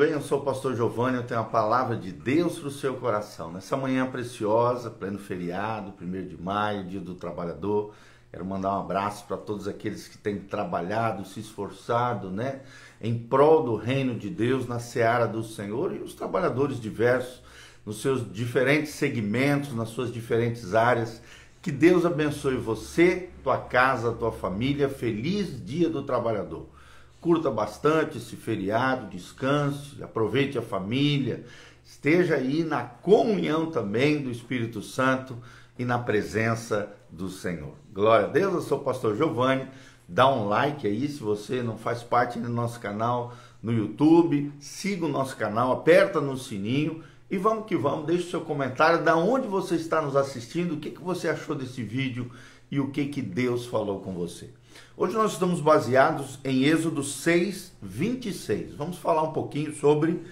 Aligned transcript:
bem? 0.00 0.12
Eu 0.12 0.22
sou 0.22 0.38
o 0.38 0.42
pastor 0.42 0.74
Giovanni, 0.74 1.18
eu 1.18 1.22
tenho 1.22 1.40
a 1.40 1.44
palavra 1.44 1.94
de 1.94 2.10
Deus 2.10 2.58
para 2.58 2.68
o 2.68 2.70
seu 2.70 2.94
coração. 2.94 3.52
Nessa 3.52 3.76
manhã 3.76 4.10
preciosa, 4.10 4.88
pleno 4.88 5.18
feriado, 5.18 5.92
1 6.00 6.26
de 6.26 6.40
maio, 6.40 6.86
dia 6.86 7.00
do 7.00 7.14
trabalhador, 7.14 7.92
quero 8.32 8.42
mandar 8.42 8.78
um 8.78 8.80
abraço 8.80 9.26
para 9.26 9.36
todos 9.36 9.68
aqueles 9.68 10.08
que 10.08 10.16
têm 10.16 10.38
trabalhado, 10.38 11.26
se 11.26 11.40
esforçado, 11.40 12.30
né, 12.30 12.62
em 12.98 13.18
prol 13.18 13.62
do 13.62 13.76
reino 13.76 14.14
de 14.18 14.30
Deus, 14.30 14.66
na 14.66 14.78
seara 14.78 15.26
do 15.26 15.42
Senhor, 15.42 15.94
e 15.94 15.98
os 15.98 16.14
trabalhadores 16.14 16.80
diversos, 16.80 17.42
nos 17.84 18.00
seus 18.00 18.32
diferentes 18.32 18.94
segmentos, 18.94 19.74
nas 19.74 19.90
suas 19.90 20.10
diferentes 20.10 20.74
áreas. 20.74 21.20
Que 21.60 21.70
Deus 21.70 22.06
abençoe 22.06 22.56
você, 22.56 23.28
tua 23.42 23.58
casa, 23.58 24.12
tua 24.12 24.32
família. 24.32 24.88
Feliz 24.88 25.62
dia 25.62 25.90
do 25.90 26.02
trabalhador 26.02 26.79
curta 27.20 27.50
bastante 27.50 28.18
esse 28.18 28.34
feriado, 28.34 29.10
descanse, 29.10 30.02
aproveite 30.02 30.56
a 30.56 30.62
família, 30.62 31.44
esteja 31.84 32.36
aí 32.36 32.64
na 32.64 32.82
comunhão 32.82 33.70
também 33.70 34.22
do 34.22 34.30
Espírito 34.30 34.80
Santo 34.80 35.36
e 35.78 35.84
na 35.84 35.98
presença 35.98 36.92
do 37.10 37.28
Senhor. 37.28 37.74
Glória 37.92 38.26
a 38.26 38.30
Deus, 38.30 38.54
eu 38.54 38.60
sou 38.62 38.78
o 38.78 38.84
pastor 38.84 39.16
Giovanni. 39.16 39.66
Dá 40.08 40.28
um 40.28 40.48
like 40.48 40.86
aí 40.86 41.06
se 41.06 41.20
você 41.20 41.62
não 41.62 41.78
faz 41.78 42.02
parte 42.02 42.38
do 42.38 42.48
nosso 42.48 42.80
canal 42.80 43.32
no 43.62 43.72
YouTube, 43.72 44.52
siga 44.58 45.04
o 45.04 45.08
nosso 45.08 45.36
canal, 45.36 45.70
aperta 45.70 46.20
no 46.20 46.36
sininho 46.36 47.02
e 47.30 47.38
vamos 47.38 47.66
que 47.66 47.76
vamos, 47.76 48.06
deixe 48.06 48.28
seu 48.28 48.40
comentário 48.40 49.04
da 49.04 49.16
onde 49.16 49.46
você 49.46 49.76
está 49.76 50.02
nos 50.02 50.16
assistindo, 50.16 50.74
o 50.74 50.76
que, 50.78 50.90
que 50.90 51.00
você 51.00 51.28
achou 51.28 51.54
desse 51.54 51.82
vídeo 51.82 52.30
e 52.70 52.80
o 52.80 52.90
que, 52.90 53.06
que 53.06 53.22
Deus 53.22 53.66
falou 53.66 54.00
com 54.00 54.12
você. 54.12 54.50
Hoje 54.96 55.14
nós 55.14 55.32
estamos 55.32 55.60
baseados 55.60 56.38
em 56.44 56.64
Êxodo 56.64 57.02
6, 57.02 57.72
26. 57.80 58.74
Vamos 58.74 58.98
falar 58.98 59.22
um 59.22 59.32
pouquinho 59.32 59.74
sobre 59.74 60.22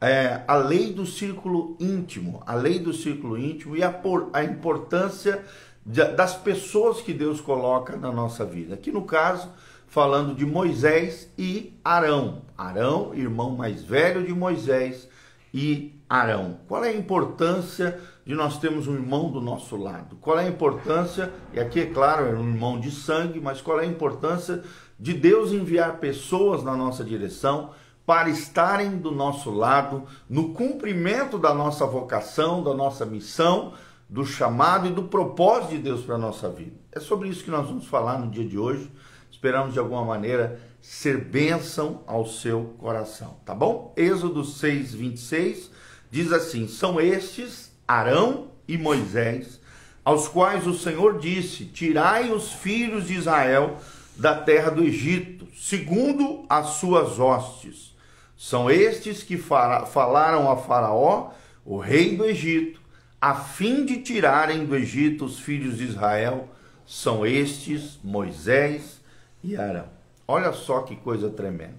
é, 0.00 0.42
a 0.46 0.56
lei 0.56 0.92
do 0.92 1.06
círculo 1.06 1.76
íntimo, 1.78 2.42
a 2.46 2.54
lei 2.54 2.78
do 2.78 2.92
círculo 2.92 3.38
íntimo 3.38 3.76
e 3.76 3.82
a, 3.82 3.90
por, 3.90 4.30
a 4.32 4.42
importância 4.42 5.44
de, 5.84 6.04
das 6.12 6.34
pessoas 6.34 7.00
que 7.00 7.12
Deus 7.12 7.40
coloca 7.40 7.96
na 7.96 8.10
nossa 8.10 8.44
vida. 8.44 8.74
Aqui 8.74 8.90
no 8.90 9.02
caso, 9.02 9.50
falando 9.86 10.34
de 10.34 10.44
Moisés 10.44 11.30
e 11.38 11.78
Arão. 11.84 12.42
Arão, 12.58 13.14
irmão 13.14 13.56
mais 13.56 13.82
velho 13.82 14.24
de 14.24 14.32
Moisés, 14.32 15.08
e 15.52 15.98
Arão. 16.08 16.58
Qual 16.68 16.84
é 16.84 16.90
a 16.90 16.96
importância 16.96 17.98
de 18.26 18.34
nós 18.34 18.58
termos 18.58 18.88
um 18.88 18.94
irmão 18.94 19.30
do 19.30 19.40
nosso 19.40 19.76
lado? 19.76 20.16
Qual 20.16 20.36
é 20.36 20.44
a 20.44 20.48
importância, 20.48 21.32
e 21.52 21.60
aqui 21.60 21.78
é 21.78 21.86
claro, 21.86 22.26
é 22.26 22.34
um 22.34 22.48
irmão 22.48 22.80
de 22.80 22.90
sangue, 22.90 23.40
mas 23.40 23.60
qual 23.60 23.78
é 23.78 23.84
a 23.84 23.86
importância 23.86 24.64
de 24.98 25.14
Deus 25.14 25.52
enviar 25.52 25.98
pessoas 25.98 26.64
na 26.64 26.76
nossa 26.76 27.04
direção 27.04 27.70
para 28.04 28.28
estarem 28.28 28.98
do 28.98 29.12
nosso 29.12 29.50
lado 29.50 30.04
no 30.28 30.52
cumprimento 30.52 31.38
da 31.38 31.54
nossa 31.54 31.86
vocação, 31.86 32.64
da 32.64 32.74
nossa 32.74 33.06
missão, 33.06 33.74
do 34.08 34.24
chamado 34.24 34.88
e 34.88 34.92
do 34.92 35.04
propósito 35.04 35.70
de 35.70 35.78
Deus 35.78 36.02
para 36.02 36.16
a 36.16 36.18
nossa 36.18 36.48
vida? 36.48 36.76
É 36.90 36.98
sobre 36.98 37.28
isso 37.28 37.44
que 37.44 37.50
nós 37.50 37.68
vamos 37.68 37.86
falar 37.86 38.18
no 38.18 38.28
dia 38.28 38.44
de 38.44 38.58
hoje. 38.58 38.90
Esperamos 39.30 39.72
de 39.72 39.78
alguma 39.78 40.04
maneira 40.04 40.60
ser 40.80 41.24
bênção 41.24 42.02
ao 42.06 42.26
seu 42.26 42.74
coração, 42.78 43.36
tá 43.44 43.54
bom? 43.54 43.92
Êxodo 43.96 44.44
6, 44.44 44.94
26 44.94 45.70
diz 46.10 46.32
assim: 46.32 46.66
São 46.66 47.00
estes 47.00 47.65
Arão 47.86 48.48
e 48.66 48.76
Moisés, 48.76 49.60
aos 50.04 50.28
quais 50.28 50.66
o 50.66 50.74
Senhor 50.74 51.18
disse: 51.18 51.64
Tirai 51.66 52.30
os 52.30 52.52
filhos 52.52 53.06
de 53.06 53.14
Israel 53.14 53.78
da 54.16 54.34
terra 54.34 54.70
do 54.70 54.82
Egito, 54.82 55.46
segundo 55.54 56.44
as 56.48 56.68
suas 56.78 57.18
hostes. 57.18 57.94
São 58.36 58.70
estes 58.70 59.22
que 59.22 59.36
falaram 59.36 60.50
a 60.50 60.56
Faraó, 60.56 61.30
o 61.64 61.78
rei 61.78 62.16
do 62.16 62.24
Egito, 62.24 62.80
a 63.20 63.34
fim 63.34 63.84
de 63.84 63.98
tirarem 64.02 64.64
do 64.64 64.76
Egito 64.76 65.24
os 65.24 65.38
filhos 65.38 65.78
de 65.78 65.84
Israel. 65.84 66.48
São 66.86 67.26
estes 67.26 67.98
Moisés 68.04 69.00
e 69.42 69.56
Arão. 69.56 69.88
Olha 70.28 70.52
só 70.52 70.80
que 70.80 70.96
coisa 70.96 71.30
tremenda. 71.30 71.76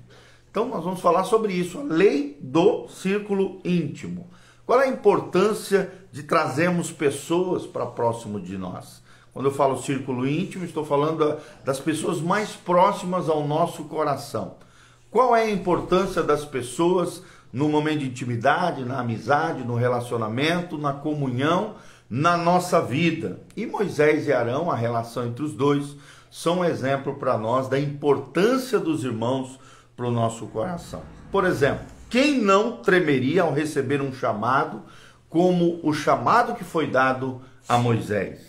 Então 0.50 0.68
nós 0.68 0.84
vamos 0.84 1.00
falar 1.00 1.24
sobre 1.24 1.54
isso, 1.54 1.80
a 1.80 1.84
lei 1.84 2.38
do 2.42 2.88
círculo 2.88 3.62
íntimo. 3.64 4.28
Qual 4.68 4.82
é 4.82 4.84
a 4.84 4.90
importância 4.90 5.94
de 6.12 6.24
trazermos 6.24 6.92
pessoas 6.92 7.66
para 7.66 7.86
próximo 7.86 8.38
de 8.38 8.58
nós? 8.58 9.02
Quando 9.34 9.46
eu 9.46 9.54
falo 9.54 9.82
círculo 9.82 10.28
íntimo, 10.28 10.66
estou 10.66 10.84
falando 10.84 11.38
das 11.64 11.80
pessoas 11.80 12.20
mais 12.20 12.52
próximas 12.52 13.30
ao 13.30 13.48
nosso 13.48 13.86
coração. 13.86 14.56
Qual 15.10 15.34
é 15.34 15.44
a 15.44 15.50
importância 15.50 16.22
das 16.22 16.44
pessoas 16.44 17.24
no 17.54 17.70
momento 17.70 18.00
de 18.00 18.08
intimidade, 18.08 18.84
na 18.84 19.00
amizade, 19.00 19.64
no 19.64 19.76
relacionamento, 19.76 20.78
na 20.78 20.92
comunhão, 20.92 21.76
na 22.10 22.36
nossa 22.36 22.82
vida? 22.82 23.40
E 23.56 23.66
Moisés 23.66 24.28
e 24.28 24.34
Arão, 24.34 24.70
a 24.70 24.76
relação 24.76 25.28
entre 25.28 25.46
os 25.46 25.54
dois, 25.54 25.96
são 26.30 26.60
um 26.60 26.66
exemplo 26.66 27.16
para 27.16 27.38
nós 27.38 27.70
da 27.70 27.80
importância 27.80 28.80
dos 28.80 29.06
irmãos 29.06 29.58
para 29.96 30.08
o 30.08 30.12
nosso 30.12 30.46
coração. 30.48 31.04
Por 31.32 31.46
exemplo, 31.46 31.97
quem 32.10 32.40
não 32.40 32.78
tremeria 32.78 33.44
ao 33.44 33.54
receber 33.54 34.02
um 34.02 34.14
chamado 34.14 34.84
como 35.30 35.80
o 35.84 35.94
chamado 35.94 36.56
que 36.56 36.64
foi 36.64 36.88
dado 36.88 37.42
a 37.68 37.78
Moisés? 37.78 38.40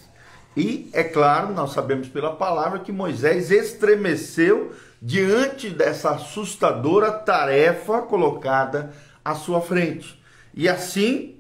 E 0.57 0.89
é 0.93 1.05
claro, 1.05 1.53
nós 1.53 1.73
sabemos 1.73 2.09
pela 2.09 2.35
palavra 2.35 2.81
que 2.81 2.91
Moisés 2.91 3.51
estremeceu 3.51 4.73
diante 5.01 5.71
dessa 5.71 6.11
assustadora 6.11 7.13
tarefa 7.13 8.03
colocada 8.03 8.93
à 9.25 9.35
sua 9.35 9.61
frente. 9.61 10.21
E 10.55 10.69
assim 10.69 11.37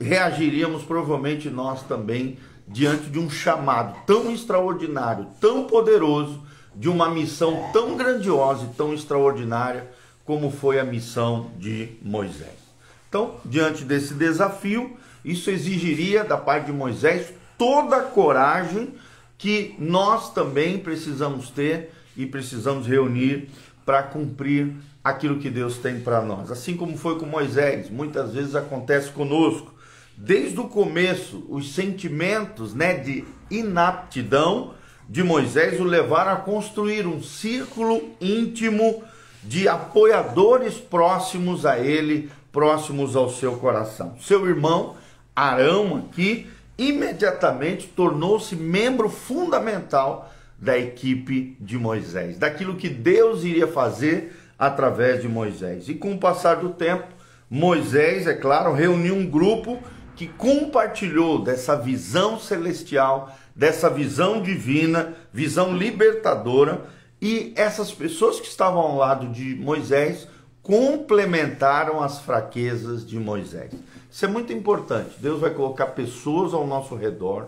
reagiríamos 0.00 0.82
provavelmente 0.82 1.50
nós 1.50 1.82
também 1.82 2.38
diante 2.66 3.10
de 3.10 3.18
um 3.18 3.28
chamado 3.28 3.96
tão 4.06 4.30
extraordinário, 4.32 5.28
tão 5.40 5.64
poderoso, 5.64 6.42
de 6.74 6.88
uma 6.88 7.08
missão 7.08 7.70
tão 7.72 7.96
grandiosa 7.96 8.64
e 8.64 8.74
tão 8.74 8.92
extraordinária 8.92 9.90
como 10.24 10.50
foi 10.50 10.78
a 10.78 10.84
missão 10.84 11.50
de 11.58 11.90
Moisés. 12.02 12.64
Então, 13.08 13.36
diante 13.44 13.84
desse 13.84 14.14
desafio, 14.14 14.96
isso 15.24 15.50
exigiria 15.50 16.24
da 16.24 16.36
parte 16.36 16.66
de 16.66 16.72
Moisés 16.72 17.32
toda 17.56 17.96
a 17.96 18.02
coragem 18.02 18.94
que 19.38 19.74
nós 19.78 20.32
também 20.32 20.78
precisamos 20.78 21.50
ter 21.50 21.92
e 22.16 22.26
precisamos 22.26 22.86
reunir 22.86 23.48
para 23.84 24.02
cumprir 24.02 24.72
aquilo 25.02 25.38
que 25.38 25.50
Deus 25.50 25.78
tem 25.78 26.00
para 26.00 26.22
nós. 26.22 26.50
Assim 26.50 26.76
como 26.76 26.96
foi 26.96 27.18
com 27.18 27.26
Moisés, 27.26 27.90
muitas 27.90 28.32
vezes 28.32 28.54
acontece 28.54 29.10
conosco 29.10 29.74
desde 30.16 30.58
o 30.60 30.68
começo, 30.68 31.44
os 31.48 31.74
sentimentos 31.74 32.72
né, 32.72 32.94
de 32.94 33.24
inaptidão 33.50 34.74
de 35.08 35.22
Moisés 35.22 35.80
o 35.80 35.84
levaram 35.84 36.32
a 36.32 36.36
construir 36.36 37.06
um 37.06 37.22
círculo 37.22 38.00
íntimo 38.20 39.02
de 39.44 39.68
apoiadores 39.68 40.74
próximos 40.74 41.66
a 41.66 41.78
ele, 41.78 42.30
próximos 42.50 43.14
ao 43.14 43.28
seu 43.30 43.56
coração. 43.56 44.16
Seu 44.20 44.46
irmão 44.46 44.96
Arão 45.36 45.96
aqui 45.96 46.46
imediatamente 46.78 47.86
tornou-se 47.88 48.56
membro 48.56 49.08
fundamental 49.08 50.32
da 50.58 50.78
equipe 50.78 51.56
de 51.60 51.76
Moisés, 51.76 52.38
daquilo 52.38 52.76
que 52.76 52.88
Deus 52.88 53.44
iria 53.44 53.66
fazer 53.66 54.34
através 54.58 55.20
de 55.20 55.28
Moisés. 55.28 55.88
E 55.88 55.94
com 55.94 56.14
o 56.14 56.18
passar 56.18 56.56
do 56.56 56.70
tempo, 56.70 57.06
Moisés, 57.50 58.26
é 58.26 58.34
claro, 58.34 58.72
reuniu 58.72 59.14
um 59.14 59.26
grupo 59.26 59.78
que 60.16 60.28
compartilhou 60.28 61.42
dessa 61.42 61.76
visão 61.76 62.38
celestial, 62.38 63.36
dessa 63.54 63.90
visão 63.90 64.40
divina, 64.40 65.14
visão 65.32 65.76
libertadora, 65.76 66.82
e 67.24 67.54
essas 67.56 67.90
pessoas 67.90 68.38
que 68.38 68.46
estavam 68.46 68.82
ao 68.82 68.98
lado 68.98 69.28
de 69.28 69.54
Moisés 69.54 70.28
complementaram 70.62 72.02
as 72.02 72.18
fraquezas 72.18 73.06
de 73.06 73.18
Moisés. 73.18 73.72
Isso 74.10 74.26
é 74.26 74.28
muito 74.28 74.52
importante. 74.52 75.14
Deus 75.20 75.40
vai 75.40 75.48
colocar 75.48 75.86
pessoas 75.86 76.52
ao 76.52 76.66
nosso 76.66 76.94
redor 76.94 77.46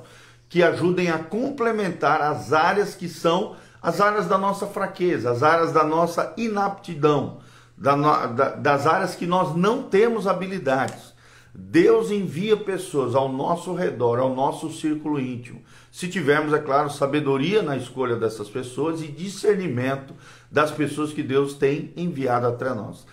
que 0.48 0.62
ajudem 0.62 1.10
a 1.10 1.18
complementar 1.18 2.22
as 2.22 2.54
áreas 2.54 2.94
que 2.94 3.06
são 3.06 3.54
as 3.82 4.00
áreas 4.00 4.26
da 4.26 4.38
nossa 4.38 4.66
fraqueza, 4.66 5.30
as 5.30 5.42
áreas 5.42 5.72
da 5.72 5.84
nossa 5.84 6.32
inaptidão, 6.38 7.40
da, 7.76 8.26
da, 8.28 8.48
das 8.54 8.86
áreas 8.86 9.14
que 9.14 9.26
nós 9.26 9.54
não 9.54 9.82
temos 9.82 10.26
habilidades. 10.26 11.14
Deus 11.54 12.10
envia 12.10 12.56
pessoas 12.56 13.14
ao 13.14 13.30
nosso 13.30 13.74
redor, 13.74 14.18
ao 14.20 14.34
nosso 14.34 14.70
círculo 14.72 15.20
íntimo. 15.20 15.62
Se 15.96 16.08
tivermos, 16.08 16.52
é 16.52 16.58
claro, 16.58 16.90
sabedoria 16.90 17.62
na 17.62 17.74
escolha 17.74 18.16
dessas 18.16 18.50
pessoas 18.50 19.00
e 19.00 19.06
discernimento 19.06 20.12
das 20.52 20.70
pessoas 20.70 21.10
que 21.10 21.22
Deus 21.22 21.54
tem 21.54 21.90
enviado 21.96 22.46
até 22.46 22.74
nós. 22.74 23.06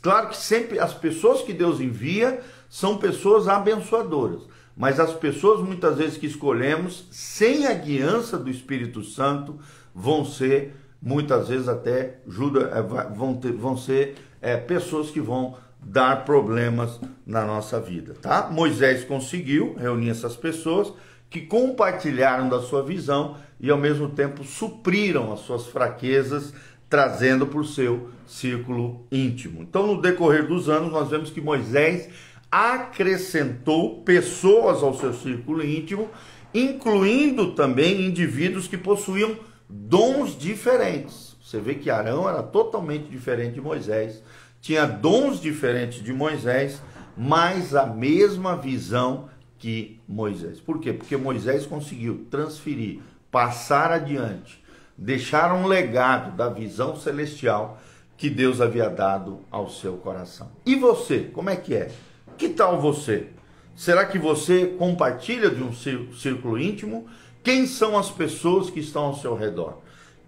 Claro 0.00 0.28
que 0.28 0.36
sempre 0.36 0.78
as 0.78 0.94
pessoas 0.94 1.42
que 1.42 1.52
Deus 1.52 1.80
envia 1.80 2.40
são 2.68 2.98
pessoas 2.98 3.48
abençoadoras, 3.48 4.42
mas 4.76 5.00
as 5.00 5.12
pessoas 5.12 5.60
muitas 5.60 5.98
vezes 5.98 6.18
que 6.18 6.26
escolhemos 6.26 7.04
sem 7.10 7.66
a 7.66 7.74
guiança 7.74 8.38
do 8.38 8.48
Espírito 8.48 9.02
Santo 9.02 9.58
vão 9.92 10.24
ser 10.24 10.76
muitas 11.02 11.48
vezes 11.48 11.66
até 11.66 12.20
Judas, 12.28 12.70
é, 12.72 12.80
vão, 13.12 13.34
ter, 13.34 13.50
vão 13.50 13.76
ser 13.76 14.14
é, 14.40 14.56
pessoas 14.56 15.10
que 15.10 15.20
vão 15.20 15.56
dar 15.82 16.24
problemas 16.24 17.00
na 17.26 17.44
nossa 17.44 17.80
vida, 17.80 18.14
tá? 18.22 18.48
Moisés 18.52 19.02
conseguiu 19.02 19.74
reunir 19.76 20.10
essas 20.10 20.36
pessoas 20.36 20.92
que 21.30 21.40
compartilharam 21.40 22.48
da 22.48 22.60
sua 22.60 22.82
visão 22.82 23.36
e 23.60 23.70
ao 23.70 23.78
mesmo 23.78 24.08
tempo 24.08 24.42
supriram 24.42 25.32
as 25.32 25.40
suas 25.40 25.66
fraquezas, 25.68 26.52
trazendo 26.88 27.46
para 27.46 27.60
o 27.60 27.64
seu 27.64 28.10
círculo 28.26 29.06
íntimo. 29.12 29.62
Então, 29.62 29.86
no 29.86 30.02
decorrer 30.02 30.48
dos 30.48 30.68
anos, 30.68 30.90
nós 30.90 31.08
vemos 31.08 31.30
que 31.30 31.40
Moisés 31.40 32.08
acrescentou 32.50 34.02
pessoas 34.02 34.82
ao 34.82 34.92
seu 34.94 35.14
círculo 35.14 35.64
íntimo, 35.64 36.08
incluindo 36.52 37.52
também 37.52 38.02
indivíduos 38.02 38.66
que 38.66 38.76
possuíam 38.76 39.36
dons 39.68 40.36
diferentes. 40.36 41.36
Você 41.40 41.60
vê 41.60 41.74
que 41.76 41.90
Arão 41.90 42.28
era 42.28 42.42
totalmente 42.42 43.08
diferente 43.08 43.54
de 43.54 43.60
Moisés, 43.60 44.20
tinha 44.60 44.84
dons 44.84 45.40
diferentes 45.40 46.02
de 46.02 46.12
Moisés, 46.12 46.82
mas 47.16 47.74
a 47.74 47.86
mesma 47.86 48.56
visão 48.56 49.28
que 49.60 50.00
Moisés. 50.08 50.58
Por 50.58 50.80
quê? 50.80 50.92
Porque 50.92 51.16
Moisés 51.16 51.66
conseguiu 51.66 52.26
transferir, 52.30 53.00
passar 53.30 53.92
adiante, 53.92 54.60
deixar 54.96 55.54
um 55.54 55.66
legado 55.66 56.34
da 56.34 56.48
visão 56.48 56.96
celestial 56.96 57.78
que 58.16 58.28
Deus 58.28 58.60
havia 58.60 58.88
dado 58.88 59.40
ao 59.50 59.68
seu 59.68 59.98
coração. 59.98 60.50
E 60.64 60.74
você, 60.74 61.30
como 61.32 61.50
é 61.50 61.56
que 61.56 61.74
é? 61.74 61.90
Que 62.36 62.48
tal 62.48 62.80
você? 62.80 63.28
Será 63.76 64.04
que 64.06 64.18
você 64.18 64.66
compartilha 64.78 65.50
de 65.50 65.62
um 65.62 65.72
círculo 65.72 66.58
íntimo? 66.58 67.06
Quem 67.42 67.66
são 67.66 67.96
as 67.96 68.10
pessoas 68.10 68.70
que 68.70 68.80
estão 68.80 69.04
ao 69.04 69.16
seu 69.16 69.34
redor? 69.36 69.78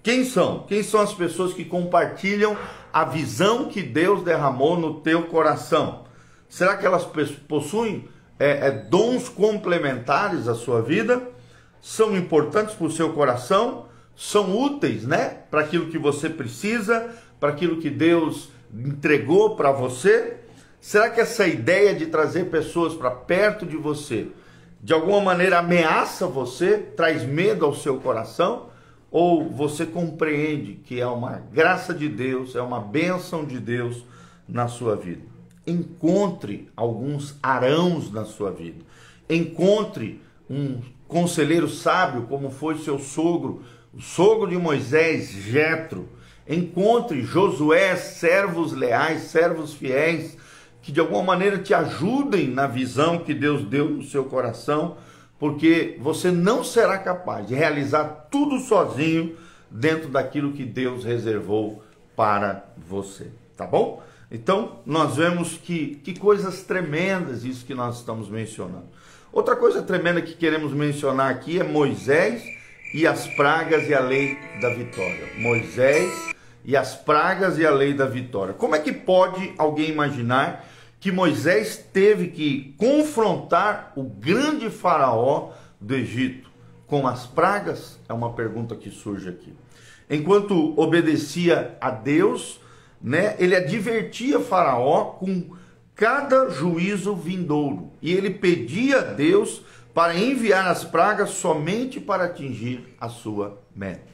Quem 0.02 0.25
são? 0.25 0.64
Quem 0.64 0.82
são 0.82 1.00
as 1.00 1.14
pessoas 1.14 1.55
que 1.55 1.64
compartilham 1.64 2.56
a 2.93 3.05
visão 3.05 3.69
que 3.69 3.82
Deus 3.82 4.23
derramou 4.23 4.79
no 4.79 5.00
teu 5.00 5.25
coração? 5.25 6.05
Será 6.49 6.76
que 6.76 6.84
elas 6.84 7.06
possuem 7.49 8.08
é, 8.38 8.69
é, 8.69 8.70
dons 8.70 9.29
complementares 9.29 10.49
à 10.49 10.55
sua 10.55 10.82
vida, 10.82 11.23
são 11.81 12.17
importantes 12.17 12.75
para 12.75 12.87
o 12.87 12.90
seu 12.90 13.12
coração, 13.12 13.87
são 14.14 14.56
úteis, 14.56 15.05
né, 15.05 15.38
para 15.50 15.62
aquilo 15.62 15.87
que 15.87 15.99
você 15.99 16.29
precisa, 16.29 17.11
para 17.40 17.50
aquilo 17.50 17.79
que 17.79 17.90
Deus 17.90 18.50
entregou 18.73 19.56
para 19.56 19.73
você. 19.73 20.37
Será 20.81 21.11
que 21.11 21.20
essa 21.20 21.46
ideia 21.46 21.94
de 21.94 22.06
trazer 22.06 22.50
pessoas 22.50 22.94
para 22.94 23.11
perto 23.11 23.67
de 23.67 23.76
você, 23.76 24.29
de 24.81 24.93
alguma 24.93 25.20
maneira 25.20 25.58
ameaça 25.58 26.26
você, 26.26 26.79
traz 26.79 27.25
medo 27.25 27.64
ao 27.64 27.75
seu 27.75 27.99
coração? 28.00 28.70
Ou 29.11 29.49
você 29.49 29.84
compreende 29.84 30.75
que 30.75 31.00
é 31.00 31.06
uma 31.06 31.43
graça 31.52 31.93
de 31.93 32.08
Deus, 32.08 32.56
é 32.56 32.62
uma 32.62 32.81
bênção 32.81 33.44
de 33.44 33.61
Deus 33.61 34.05
na 34.49 34.69
sua 34.69 34.96
vida? 34.96 35.31
Encontre 35.67 36.69
alguns 36.76 37.37
arãos 37.43 38.11
na 38.11 38.25
sua 38.25 38.50
vida. 38.50 38.85
Encontre 39.29 40.20
um 40.49 40.81
conselheiro 41.06 41.69
sábio, 41.69 42.23
como 42.23 42.50
foi 42.50 42.79
seu 42.79 42.99
sogro, 42.99 43.62
o 43.94 44.00
sogro 44.00 44.49
de 44.49 44.56
Moisés, 44.56 45.31
Jetro. 45.31 46.09
Encontre 46.49 47.23
Josué, 47.23 47.94
servos 47.97 48.73
leais, 48.73 49.23
servos 49.23 49.75
fiéis, 49.75 50.37
que 50.82 50.91
de 50.91 50.99
alguma 50.99 51.23
maneira 51.23 51.59
te 51.59 51.73
ajudem 51.73 52.49
na 52.49 52.67
visão 52.67 53.19
que 53.19 53.32
Deus 53.32 53.62
deu 53.65 53.88
no 53.88 54.03
seu 54.03 54.25
coração, 54.25 54.97
porque 55.38 55.97
você 56.00 56.31
não 56.31 56.65
será 56.65 56.99
capaz 56.99 57.47
de 57.47 57.55
realizar 57.55 58.29
tudo 58.31 58.58
sozinho 58.58 59.37
dentro 59.70 60.08
daquilo 60.08 60.53
que 60.53 60.65
Deus 60.65 61.05
reservou 61.05 61.82
para 62.17 62.65
você, 62.76 63.29
tá 63.56 63.67
bom? 63.67 64.03
Então, 64.34 64.79
nós 64.87 65.17
vemos 65.17 65.58
que, 65.58 65.96
que 65.96 66.19
coisas 66.19 66.62
tremendas 66.62 67.44
isso 67.44 67.67
que 67.67 67.75
nós 67.75 67.99
estamos 67.99 68.31
mencionando. 68.31 68.87
Outra 69.31 69.55
coisa 69.55 69.82
tremenda 69.82 70.23
que 70.23 70.32
queremos 70.32 70.73
mencionar 70.73 71.31
aqui 71.31 71.61
é 71.61 71.62
Moisés 71.62 72.43
e 72.94 73.06
as 73.06 73.26
pragas 73.26 73.87
e 73.90 73.94
a 73.94 74.00
lei 74.00 74.38
da 74.58 74.70
vitória. 74.70 75.29
Moisés 75.37 76.11
e 76.64 76.75
as 76.75 76.94
pragas 76.94 77.58
e 77.58 77.67
a 77.67 77.70
lei 77.70 77.93
da 77.93 78.06
vitória. 78.06 78.55
Como 78.55 78.75
é 78.75 78.79
que 78.79 78.90
pode 78.90 79.52
alguém 79.58 79.90
imaginar 79.90 80.67
que 80.99 81.12
Moisés 81.12 81.76
teve 81.93 82.29
que 82.29 82.75
confrontar 82.79 83.93
o 83.94 84.02
grande 84.02 84.70
faraó 84.70 85.50
do 85.79 85.94
Egito 85.94 86.50
com 86.87 87.06
as 87.06 87.26
pragas? 87.26 88.00
É 88.08 88.14
uma 88.14 88.32
pergunta 88.32 88.75
que 88.76 88.88
surge 88.88 89.29
aqui. 89.29 89.52
Enquanto 90.08 90.79
obedecia 90.81 91.76
a 91.79 91.90
Deus, 91.90 92.62
né, 93.03 93.35
ele 93.39 93.57
advertia 93.57 94.39
Faraó 94.39 95.05
com 95.05 95.57
cada 95.95 96.49
juízo 96.51 97.15
vindouro 97.15 97.91
e 98.01 98.13
ele 98.13 98.31
pedia 98.31 98.99
a 98.99 99.03
Deus 99.03 99.63
para 99.93 100.17
enviar 100.17 100.67
as 100.69 100.85
pragas 100.85 101.31
somente 101.31 102.01
para 102.01 102.25
atingir 102.25 102.95
a 103.01 103.09
sua 103.09 103.59
meta. 103.75 104.13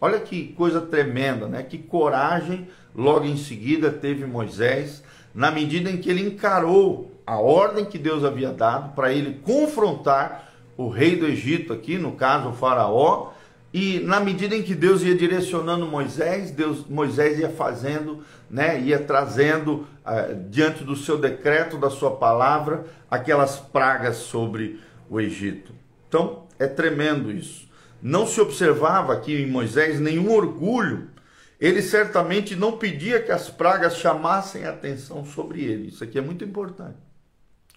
Olha 0.00 0.18
que 0.18 0.48
coisa 0.54 0.80
tremenda, 0.80 1.46
né? 1.46 1.62
Que 1.62 1.78
coragem 1.78 2.68
logo 2.94 3.24
em 3.24 3.36
seguida 3.36 3.90
teve 3.90 4.26
Moisés, 4.26 5.02
na 5.34 5.50
medida 5.50 5.90
em 5.90 5.96
que 5.96 6.10
ele 6.10 6.26
encarou 6.26 7.12
a 7.26 7.38
ordem 7.38 7.84
que 7.84 7.98
Deus 7.98 8.24
havia 8.24 8.52
dado 8.52 8.94
para 8.94 9.12
ele 9.12 9.40
confrontar 9.42 10.52
o 10.76 10.88
rei 10.88 11.16
do 11.16 11.26
Egito 11.26 11.72
aqui, 11.72 11.96
no 11.98 12.12
caso 12.12 12.48
o 12.48 12.52
faraó, 12.52 13.31
e 13.72 14.00
na 14.00 14.20
medida 14.20 14.54
em 14.54 14.62
que 14.62 14.74
Deus 14.74 15.02
ia 15.02 15.14
direcionando 15.14 15.86
Moisés, 15.86 16.50
Deus, 16.50 16.86
Moisés 16.86 17.38
ia 17.38 17.48
fazendo, 17.48 18.22
né, 18.50 18.78
ia 18.80 18.98
trazendo 18.98 19.86
uh, 20.04 20.48
diante 20.50 20.84
do 20.84 20.94
seu 20.94 21.16
decreto, 21.16 21.78
da 21.78 21.88
sua 21.88 22.16
palavra, 22.16 22.84
aquelas 23.10 23.56
pragas 23.56 24.16
sobre 24.16 24.78
o 25.08 25.18
Egito. 25.18 25.72
Então, 26.06 26.44
é 26.58 26.66
tremendo 26.66 27.32
isso. 27.32 27.66
Não 28.02 28.26
se 28.26 28.40
observava 28.40 29.14
aqui 29.14 29.34
em 29.34 29.50
Moisés 29.50 29.98
nenhum 29.98 30.30
orgulho. 30.32 31.08
Ele 31.58 31.80
certamente 31.80 32.54
não 32.54 32.76
pedia 32.76 33.22
que 33.22 33.32
as 33.32 33.48
pragas 33.48 33.96
chamassem 33.96 34.66
atenção 34.66 35.24
sobre 35.24 35.62
ele. 35.62 35.88
Isso 35.88 36.04
aqui 36.04 36.18
é 36.18 36.22
muito 36.22 36.44
importante. 36.44 36.98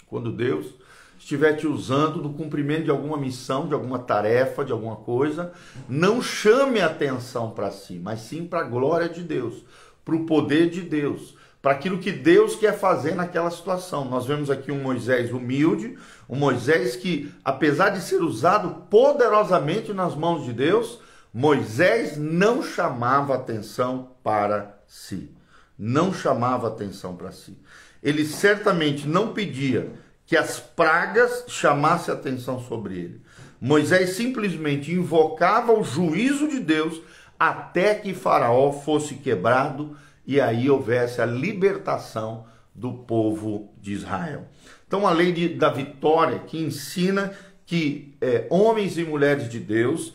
Quando 0.08 0.32
Deus 0.32 0.74
estiver 1.18 1.54
te 1.54 1.68
usando 1.68 2.22
no 2.22 2.34
cumprimento 2.34 2.86
de 2.86 2.92
alguma 2.92 3.18
missão, 3.18 3.68
de 3.68 3.74
alguma 3.74 4.00
tarefa, 4.00 4.64
de 4.64 4.72
alguma 4.72 4.96
coisa, 4.96 5.52
não 5.88 6.22
chame 6.22 6.82
atenção 6.82 7.52
para 7.52 7.72
si, 7.72 8.00
mas 8.02 8.22
sim 8.22 8.46
para 8.46 8.62
a 8.62 8.70
glória 8.70 9.10
de 9.10 9.24
Deus, 9.24 9.64
para 10.04 10.16
o 10.16 10.26
poder 10.26 10.70
de 10.70 10.82
Deus, 10.82 11.36
para 11.62 11.72
aquilo 11.72 11.98
que 11.98 12.12
Deus 12.12 12.56
quer 12.56 12.78
fazer 12.78 13.16
naquela 13.16 13.50
situação. 13.50 14.06
Nós 14.06 14.26
vemos 14.26 14.52
aqui 14.52 14.72
um 14.72 14.84
Moisés 14.84 15.32
humilde, 15.32 15.98
um 16.30 16.36
Moisés 16.36 16.96
que, 16.96 17.32
apesar 17.44 17.90
de 17.90 18.02
ser 18.02 18.22
usado 18.22 18.84
poderosamente 18.90 19.92
nas 19.92 20.16
mãos 20.16 20.46
de 20.46 20.54
Deus, 20.54 21.00
Moisés 21.34 22.18
não 22.18 22.62
chamava 22.62 23.34
atenção 23.34 24.12
para 24.24 24.80
si. 24.88 25.32
Não 25.78 26.14
chamava 26.14 26.68
atenção 26.68 27.16
para 27.16 27.32
si. 27.32 27.58
Ele 28.02 28.24
certamente 28.24 29.08
não 29.08 29.34
pedia 29.34 29.92
que 30.26 30.36
as 30.36 30.60
pragas 30.60 31.46
chamassem 31.48 32.14
atenção 32.14 32.60
sobre 32.60 32.96
ele. 32.96 33.22
Moisés 33.62 34.12
simplesmente 34.12 34.92
invocava 34.92 35.72
o 35.74 35.84
juízo 35.84 36.48
de 36.48 36.60
Deus 36.60 37.02
até 37.40 37.96
que 37.96 38.14
Faraó 38.14 38.72
fosse 38.72 39.16
quebrado 39.16 39.96
e 40.26 40.42
aí 40.42 40.70
houvesse 40.70 41.22
a 41.22 41.26
libertação 41.26 42.46
do 42.74 42.92
povo 42.92 43.74
de 43.80 43.94
Israel. 43.94 44.48
Então, 44.88 45.08
a 45.08 45.12
lei 45.12 45.32
de, 45.32 45.50
da 45.50 45.70
vitória 45.70 46.40
que 46.40 46.58
ensina 46.58 47.32
que 47.66 48.16
é, 48.22 48.46
homens 48.50 48.98
e 48.98 49.04
mulheres 49.04 49.50
de 49.50 49.60
Deus 49.60 50.14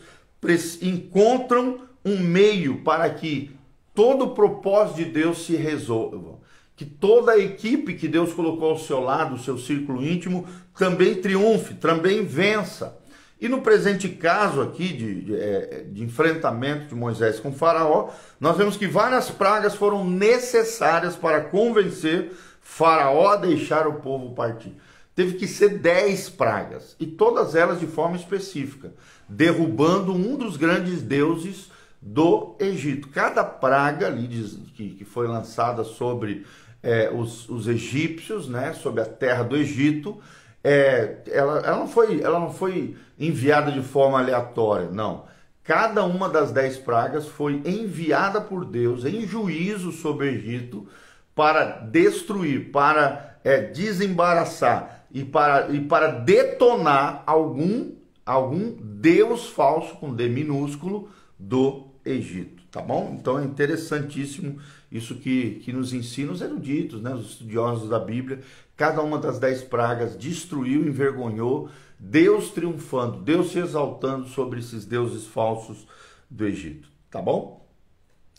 encontram 0.81 1.81
um 2.03 2.17
meio 2.19 2.81
para 2.83 3.09
que 3.09 3.55
todo 3.93 4.25
o 4.25 4.33
propósito 4.33 4.97
de 4.97 5.05
Deus 5.05 5.45
se 5.45 5.55
resolva 5.55 6.40
que 6.81 6.85
toda 6.85 7.33
a 7.33 7.37
equipe 7.37 7.93
que 7.93 8.07
Deus 8.07 8.33
colocou 8.33 8.71
ao 8.71 8.79
seu 8.79 8.99
lado, 8.99 9.35
o 9.35 9.39
seu 9.39 9.55
círculo 9.55 10.03
íntimo, 10.03 10.47
também 10.75 11.13
triunfe, 11.13 11.75
também 11.75 12.25
vença. 12.25 12.97
E 13.39 13.47
no 13.47 13.61
presente 13.61 14.09
caso 14.09 14.63
aqui 14.63 14.87
de, 14.87 15.21
de, 15.21 15.35
é, 15.35 15.85
de, 15.87 16.03
enfrentamento 16.03 16.87
de 16.87 16.95
Moisés 16.95 17.39
com 17.39 17.53
Faraó, 17.53 18.09
nós 18.39 18.57
vemos 18.57 18.77
que 18.77 18.87
várias 18.87 19.29
pragas 19.29 19.75
foram 19.75 20.03
necessárias 20.03 21.15
para 21.15 21.41
convencer 21.41 22.31
Faraó 22.61 23.27
a 23.27 23.35
deixar 23.35 23.85
o 23.85 24.01
povo 24.01 24.33
partir. 24.33 24.75
Teve 25.13 25.35
que 25.35 25.47
ser 25.47 25.77
dez 25.77 26.31
pragas, 26.31 26.95
e 26.99 27.05
todas 27.05 27.53
elas 27.53 27.79
de 27.79 27.85
forma 27.85 28.15
específica, 28.15 28.91
derrubando 29.29 30.13
um 30.13 30.35
dos 30.35 30.57
grandes 30.57 30.99
deuses 31.03 31.69
do 32.01 32.55
Egito. 32.59 33.09
Cada 33.09 33.43
praga 33.43 34.07
ali 34.07 34.27
que, 34.75 34.89
que 34.95 35.05
foi 35.05 35.27
lançada 35.27 35.83
sobre 35.83 36.43
é, 36.83 37.09
os, 37.13 37.47
os, 37.49 37.67
egípcios, 37.67 38.47
né, 38.47 38.73
sobre 38.73 39.01
a 39.01 39.05
terra 39.05 39.43
do 39.43 39.55
Egito, 39.55 40.19
é, 40.63 41.17
ela, 41.27 41.59
ela, 41.59 41.77
não 41.77 41.87
foi, 41.87 42.21
ela 42.21 42.39
não 42.39 42.53
foi 42.53 42.95
enviada 43.19 43.71
de 43.71 43.81
forma 43.81 44.19
aleatória, 44.19 44.89
não. 44.89 45.25
Cada 45.63 46.03
uma 46.03 46.27
das 46.27 46.51
dez 46.51 46.77
pragas 46.77 47.27
foi 47.27 47.61
enviada 47.65 48.41
por 48.41 48.65
Deus 48.65 49.05
em 49.05 49.27
juízo 49.27 49.91
sobre 49.91 50.27
o 50.27 50.29
Egito 50.29 50.87
para 51.35 51.63
destruir, 51.63 52.71
para 52.71 53.37
é, 53.43 53.61
desembaraçar 53.61 55.05
e 55.11 55.23
para, 55.23 55.69
e 55.69 55.79
para 55.81 56.07
detonar 56.07 57.23
algum, 57.25 57.91
algum 58.25 58.75
Deus 58.79 59.49
falso 59.49 59.95
com 59.95 60.13
D 60.13 60.27
minúsculo 60.29 61.09
do 61.37 61.90
Egito, 62.05 62.63
tá 62.71 62.81
bom? 62.81 63.15
Então 63.19 63.37
é 63.39 63.43
interessantíssimo 63.43 64.59
isso 64.91 65.15
que, 65.15 65.61
que 65.63 65.71
nos 65.71 65.93
ensina 65.93 66.31
os 66.31 66.41
eruditos, 66.41 67.01
né, 67.01 67.13
os 67.13 67.31
estudiosos 67.31 67.89
da 67.89 67.99
Bíblia. 67.99 68.41
Cada 68.75 69.01
uma 69.01 69.17
das 69.17 69.39
dez 69.39 69.61
pragas 69.61 70.17
destruiu, 70.17 70.87
envergonhou, 70.87 71.69
Deus 71.99 72.49
triunfando, 72.49 73.21
Deus 73.21 73.51
se 73.51 73.59
exaltando 73.59 74.27
sobre 74.27 74.59
esses 74.59 74.85
deuses 74.85 75.25
falsos 75.25 75.87
do 76.29 76.45
Egito, 76.45 76.89
tá 77.09 77.21
bom? 77.21 77.67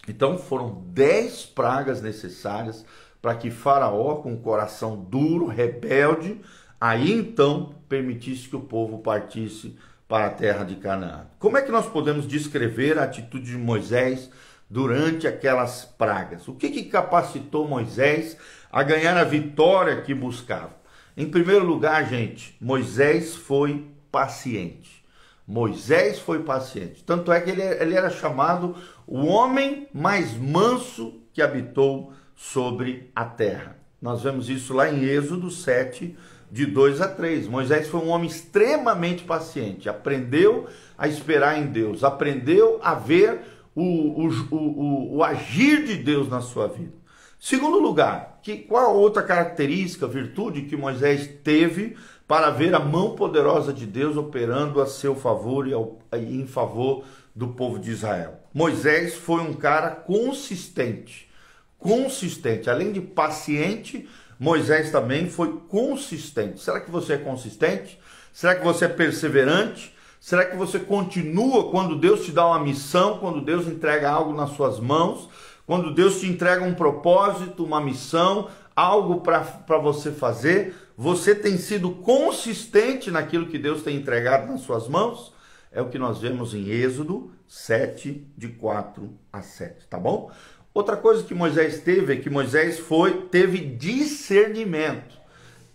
Então 0.09 0.37
foram 0.37 0.83
dez 0.88 1.47
pragas 1.47 2.02
necessárias 2.02 2.85
para 3.21 3.37
que 3.37 3.50
Faraó, 3.50 4.16
com 4.16 4.37
coração 4.37 4.97
duro, 4.97 5.47
rebelde, 5.47 6.40
aí 6.81 7.12
então 7.12 7.76
permitisse 7.88 8.49
que 8.49 8.57
o 8.57 8.62
povo 8.62 8.99
partisse 8.99 9.76
para 10.09 10.26
a 10.26 10.30
terra 10.30 10.64
de 10.64 10.76
Canaã. 10.76 11.26
Como 11.38 11.56
é 11.56 11.62
que 11.62 11.73
nós 11.73 11.87
podemos 11.87 12.26
descrever 12.26 12.99
a 12.99 13.04
atitude 13.04 13.50
de 13.50 13.59
Moisés 13.59 14.30
durante 14.68 15.26
aquelas 15.26 15.85
pragas? 15.85 16.47
O 16.49 16.54
que, 16.54 16.71
que 16.71 16.85
capacitou 16.85 17.66
Moisés 17.66 18.37
a 18.71 18.82
ganhar 18.82 19.16
a 19.16 19.25
vitória 19.25 20.02
que 20.02 20.14
buscava? 20.14 20.76
Em 21.16 21.28
primeiro 21.28 21.64
lugar, 21.64 22.09
gente, 22.09 22.56
Moisés 22.61 23.35
foi 23.35 23.87
paciente. 24.11 25.02
Moisés 25.47 26.18
foi 26.18 26.42
paciente. 26.42 27.02
Tanto 27.04 27.32
é 27.32 27.40
que 27.40 27.50
ele, 27.50 27.62
ele 27.62 27.94
era 27.94 28.09
chamado 28.09 28.76
o 29.06 29.26
homem 29.26 29.88
mais 29.92 30.35
manso 30.35 31.21
que 31.32 31.42
habitou 31.42 32.12
sobre 32.35 33.11
a 33.14 33.25
terra. 33.25 33.76
Nós 34.00 34.23
vemos 34.23 34.49
isso 34.49 34.75
lá 34.75 34.90
em 34.90 35.04
Êxodo 35.04 35.50
7, 35.50 36.16
de 36.52 36.66
2 36.66 37.00
a 37.00 37.09
3. 37.09 37.49
Moisés 37.49 37.88
foi 37.88 38.00
um 38.00 38.11
homem 38.11 38.28
extremamente 38.28 39.25
paciente, 39.25 39.88
aprendeu 39.88 40.66
a 40.99 41.09
esperar 41.09 41.59
em 41.59 41.66
Deus, 41.66 42.04
aprendeu 42.04 42.78
a 42.82 42.94
ver 42.94 43.40
o, 43.75 43.82
o, 43.82 44.28
o, 44.50 45.16
o 45.16 45.25
agir 45.25 45.82
de 45.87 45.97
Deus 45.97 46.28
na 46.28 46.42
sua 46.42 46.68
vida. 46.68 46.92
Segundo 47.40 47.78
lugar, 47.78 48.38
que, 48.42 48.59
qual 48.59 48.94
outra 48.94 49.23
característica, 49.23 50.06
virtude 50.06 50.62
que 50.62 50.76
Moisés 50.76 51.28
teve 51.42 51.97
para 52.28 52.50
ver 52.50 52.75
a 52.75 52.78
mão 52.78 53.16
poderosa 53.16 53.73
de 53.73 53.87
Deus 53.87 54.16
operando 54.18 54.80
a 54.80 54.87
seu 54.87 55.16
favor 55.16 55.66
e, 55.66 55.73
ao, 55.73 55.99
e 56.12 56.38
em 56.38 56.47
favor 56.47 57.02
do 57.35 57.49
povo 57.49 57.78
de 57.78 57.90
Israel? 57.90 58.38
Moisés 58.52 59.14
foi 59.14 59.40
um 59.40 59.54
cara 59.54 59.90
consistente. 59.90 61.30
Consistente, 61.78 62.71
além 62.71 62.92
de 62.92 63.00
paciente, 63.00 64.06
Moisés 64.42 64.90
também 64.90 65.30
foi 65.30 65.61
consistente. 65.68 66.61
Será 66.61 66.80
que 66.80 66.90
você 66.90 67.12
é 67.12 67.18
consistente? 67.18 67.96
Será 68.32 68.56
que 68.56 68.64
você 68.64 68.87
é 68.87 68.88
perseverante? 68.88 69.94
Será 70.18 70.44
que 70.44 70.56
você 70.56 70.80
continua 70.80 71.70
quando 71.70 71.96
Deus 71.96 72.25
te 72.25 72.32
dá 72.32 72.44
uma 72.49 72.58
missão, 72.58 73.18
quando 73.18 73.40
Deus 73.40 73.68
entrega 73.68 74.11
algo 74.11 74.34
nas 74.34 74.50
suas 74.50 74.80
mãos, 74.80 75.28
quando 75.64 75.94
Deus 75.94 76.18
te 76.18 76.26
entrega 76.26 76.64
um 76.64 76.75
propósito, 76.75 77.64
uma 77.64 77.80
missão, 77.80 78.49
algo 78.75 79.20
para 79.20 79.78
você 79.78 80.11
fazer? 80.11 80.75
Você 80.96 81.37
tem 81.37 81.56
sido 81.56 81.92
consistente 81.92 83.12
naquilo 83.12 83.46
que 83.46 83.58
Deus 83.61 83.84
tem 83.84 83.96
entregado 83.96 84.50
nas 84.50 84.62
suas 84.62 84.88
mãos? 84.88 85.32
É 85.70 85.80
o 85.80 85.88
que 85.88 86.00
nós 86.00 86.20
vemos 86.20 86.52
em 86.52 86.68
Êxodo 86.68 87.30
7, 87.46 88.26
de 88.37 88.49
4 88.49 89.08
a 89.32 89.40
7, 89.40 89.87
tá 89.87 90.00
bom? 90.00 90.32
Outra 90.74 90.96
coisa 90.96 91.22
que 91.22 91.34
Moisés 91.34 91.80
teve 91.80 92.14
é 92.14 92.16
que 92.16 92.30
Moisés 92.30 92.78
foi 92.78 93.26
teve 93.30 93.58
discernimento. 93.58 95.20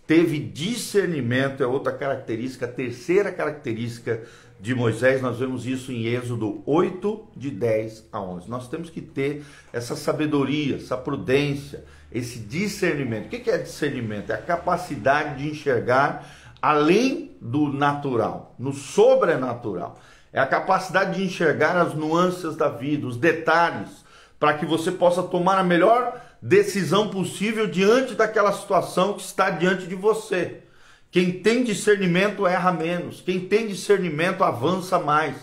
Teve 0.06 0.38
discernimento 0.38 1.62
é 1.62 1.66
outra 1.66 1.92
característica, 1.92 2.64
a 2.64 2.68
terceira 2.68 3.30
característica 3.30 4.22
de 4.60 4.74
Moisés, 4.74 5.22
nós 5.22 5.38
vemos 5.38 5.66
isso 5.66 5.92
em 5.92 6.06
Êxodo 6.06 6.62
8, 6.66 7.28
de 7.36 7.50
10 7.50 8.08
a 8.10 8.20
11. 8.20 8.50
Nós 8.50 8.68
temos 8.68 8.90
que 8.90 9.00
ter 9.00 9.44
essa 9.72 9.94
sabedoria, 9.94 10.76
essa 10.76 10.96
prudência, 10.96 11.84
esse 12.10 12.40
discernimento. 12.40 13.26
O 13.26 13.28
que 13.28 13.50
é 13.50 13.58
discernimento? 13.58 14.30
É 14.30 14.34
a 14.34 14.42
capacidade 14.42 15.42
de 15.42 15.50
enxergar 15.50 16.26
além 16.60 17.36
do 17.40 17.72
natural, 17.72 18.54
no 18.58 18.72
sobrenatural. 18.72 20.00
É 20.32 20.40
a 20.40 20.46
capacidade 20.46 21.16
de 21.16 21.24
enxergar 21.24 21.76
as 21.76 21.94
nuances 21.94 22.56
da 22.56 22.68
vida, 22.68 23.06
os 23.06 23.16
detalhes, 23.16 24.04
para 24.38 24.54
que 24.54 24.64
você 24.64 24.90
possa 24.90 25.22
tomar 25.22 25.58
a 25.58 25.64
melhor 25.64 26.20
decisão 26.40 27.08
possível 27.08 27.66
diante 27.66 28.14
daquela 28.14 28.52
situação 28.52 29.14
que 29.14 29.22
está 29.22 29.50
diante 29.50 29.86
de 29.86 29.94
você. 29.94 30.60
Quem 31.10 31.32
tem 31.32 31.64
discernimento 31.64 32.46
erra 32.46 32.70
menos, 32.70 33.20
quem 33.20 33.40
tem 33.40 33.66
discernimento 33.66 34.44
avança 34.44 34.98
mais, 34.98 35.36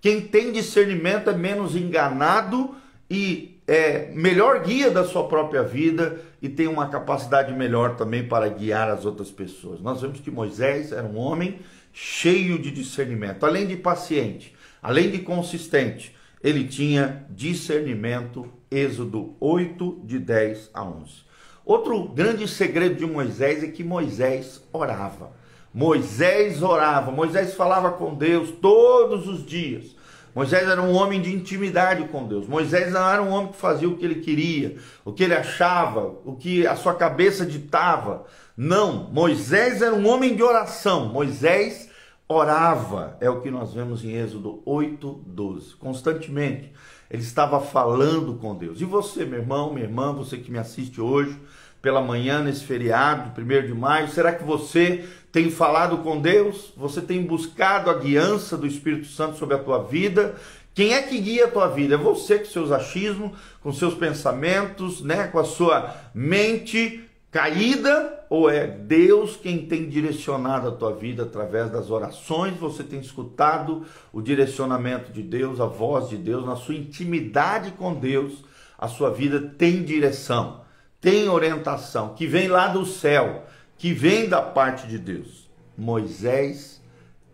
quem 0.00 0.20
tem 0.20 0.50
discernimento 0.50 1.30
é 1.30 1.34
menos 1.34 1.76
enganado 1.76 2.74
e 3.08 3.60
é 3.68 4.10
melhor 4.14 4.64
guia 4.64 4.90
da 4.90 5.04
sua 5.04 5.28
própria 5.28 5.62
vida 5.62 6.18
e 6.42 6.48
tem 6.48 6.66
uma 6.66 6.88
capacidade 6.88 7.52
melhor 7.52 7.96
também 7.96 8.26
para 8.26 8.48
guiar 8.48 8.88
as 8.88 9.04
outras 9.04 9.30
pessoas. 9.30 9.80
Nós 9.80 10.00
vemos 10.00 10.20
que 10.20 10.30
Moisés 10.30 10.90
era 10.90 11.06
um 11.06 11.18
homem 11.18 11.60
cheio 11.92 12.58
de 12.58 12.70
discernimento, 12.70 13.44
além 13.44 13.66
de 13.66 13.76
paciente, 13.76 14.54
além 14.82 15.10
de 15.10 15.18
consistente 15.18 16.16
ele 16.42 16.64
tinha 16.64 17.26
discernimento, 17.30 18.48
Êxodo 18.70 19.36
8, 19.38 20.00
de 20.04 20.18
10 20.18 20.70
a 20.72 20.82
11. 20.82 21.30
Outro 21.64 22.08
grande 22.08 22.48
segredo 22.48 22.96
de 22.96 23.06
Moisés 23.06 23.62
é 23.62 23.68
que 23.68 23.84
Moisés 23.84 24.62
orava. 24.72 25.32
Moisés 25.72 26.62
orava, 26.62 27.12
Moisés 27.12 27.54
falava 27.54 27.92
com 27.92 28.14
Deus 28.14 28.50
todos 28.50 29.28
os 29.28 29.44
dias. 29.44 29.94
Moisés 30.34 30.68
era 30.68 30.80
um 30.80 30.94
homem 30.94 31.20
de 31.20 31.34
intimidade 31.34 32.08
com 32.08 32.26
Deus. 32.26 32.46
Moisés 32.46 32.92
não 32.92 33.08
era 33.08 33.22
um 33.22 33.30
homem 33.30 33.52
que 33.52 33.58
fazia 33.58 33.88
o 33.88 33.96
que 33.96 34.04
ele 34.04 34.16
queria, 34.16 34.76
o 35.04 35.12
que 35.12 35.24
ele 35.24 35.34
achava, 35.34 36.14
o 36.24 36.36
que 36.36 36.66
a 36.66 36.76
sua 36.76 36.94
cabeça 36.94 37.44
ditava. 37.44 38.24
Não, 38.56 39.10
Moisés 39.12 39.82
era 39.82 39.94
um 39.94 40.08
homem 40.08 40.34
de 40.34 40.42
oração. 40.42 41.06
Moisés 41.06 41.89
orava, 42.32 43.16
é 43.20 43.28
o 43.28 43.40
que 43.40 43.50
nós 43.50 43.74
vemos 43.74 44.04
em 44.04 44.12
Êxodo 44.12 44.62
8, 44.64 45.24
12. 45.26 45.74
Constantemente, 45.74 46.72
ele 47.10 47.22
estava 47.22 47.60
falando 47.60 48.34
com 48.34 48.54
Deus. 48.54 48.80
E 48.80 48.84
você, 48.84 49.24
meu 49.24 49.40
irmão, 49.40 49.74
minha 49.74 49.84
irmã, 49.84 50.12
você 50.12 50.36
que 50.36 50.48
me 50.48 50.58
assiste 50.58 51.00
hoje, 51.00 51.36
pela 51.82 52.00
manhã, 52.00 52.40
nesse 52.40 52.62
feriado, 52.62 53.32
1 53.36 53.66
de 53.66 53.74
maio, 53.74 54.06
será 54.06 54.32
que 54.32 54.44
você 54.44 55.04
tem 55.32 55.50
falado 55.50 55.98
com 55.98 56.20
Deus? 56.20 56.72
Você 56.76 57.00
tem 57.00 57.20
buscado 57.24 57.90
a 57.90 57.94
guiança 57.94 58.56
do 58.56 58.66
Espírito 58.66 59.08
Santo 59.08 59.36
sobre 59.36 59.56
a 59.56 59.58
tua 59.58 59.82
vida? 59.82 60.36
Quem 60.72 60.94
é 60.94 61.02
que 61.02 61.18
guia 61.18 61.46
a 61.46 61.50
tua 61.50 61.66
vida? 61.66 61.96
É 61.96 61.98
você 61.98 62.38
com 62.38 62.44
seus 62.44 62.70
achismos, 62.70 63.32
com 63.60 63.72
seus 63.72 63.94
pensamentos, 63.94 65.02
né, 65.02 65.26
com 65.26 65.40
a 65.40 65.44
sua 65.44 65.96
mente 66.14 67.02
caída 67.32 68.19
ou 68.30 68.48
é 68.48 68.64
Deus 68.64 69.36
quem 69.36 69.66
tem 69.66 69.88
direcionado 69.88 70.68
a 70.68 70.70
tua 70.70 70.94
vida 70.94 71.24
através 71.24 71.68
das 71.68 71.90
orações? 71.90 72.56
Você 72.58 72.84
tem 72.84 73.00
escutado 73.00 73.84
o 74.12 74.22
direcionamento 74.22 75.10
de 75.10 75.20
Deus, 75.20 75.58
a 75.60 75.66
voz 75.66 76.08
de 76.08 76.16
Deus, 76.16 76.46
na 76.46 76.54
sua 76.54 76.76
intimidade 76.76 77.72
com 77.72 77.92
Deus, 77.92 78.44
a 78.78 78.86
sua 78.86 79.10
vida 79.10 79.40
tem 79.58 79.82
direção, 79.82 80.60
tem 81.00 81.28
orientação, 81.28 82.14
que 82.14 82.24
vem 82.24 82.46
lá 82.46 82.68
do 82.68 82.86
céu, 82.86 83.46
que 83.76 83.92
vem 83.92 84.28
da 84.28 84.40
parte 84.40 84.86
de 84.86 84.96
Deus. 84.96 85.50
Moisés, 85.76 86.80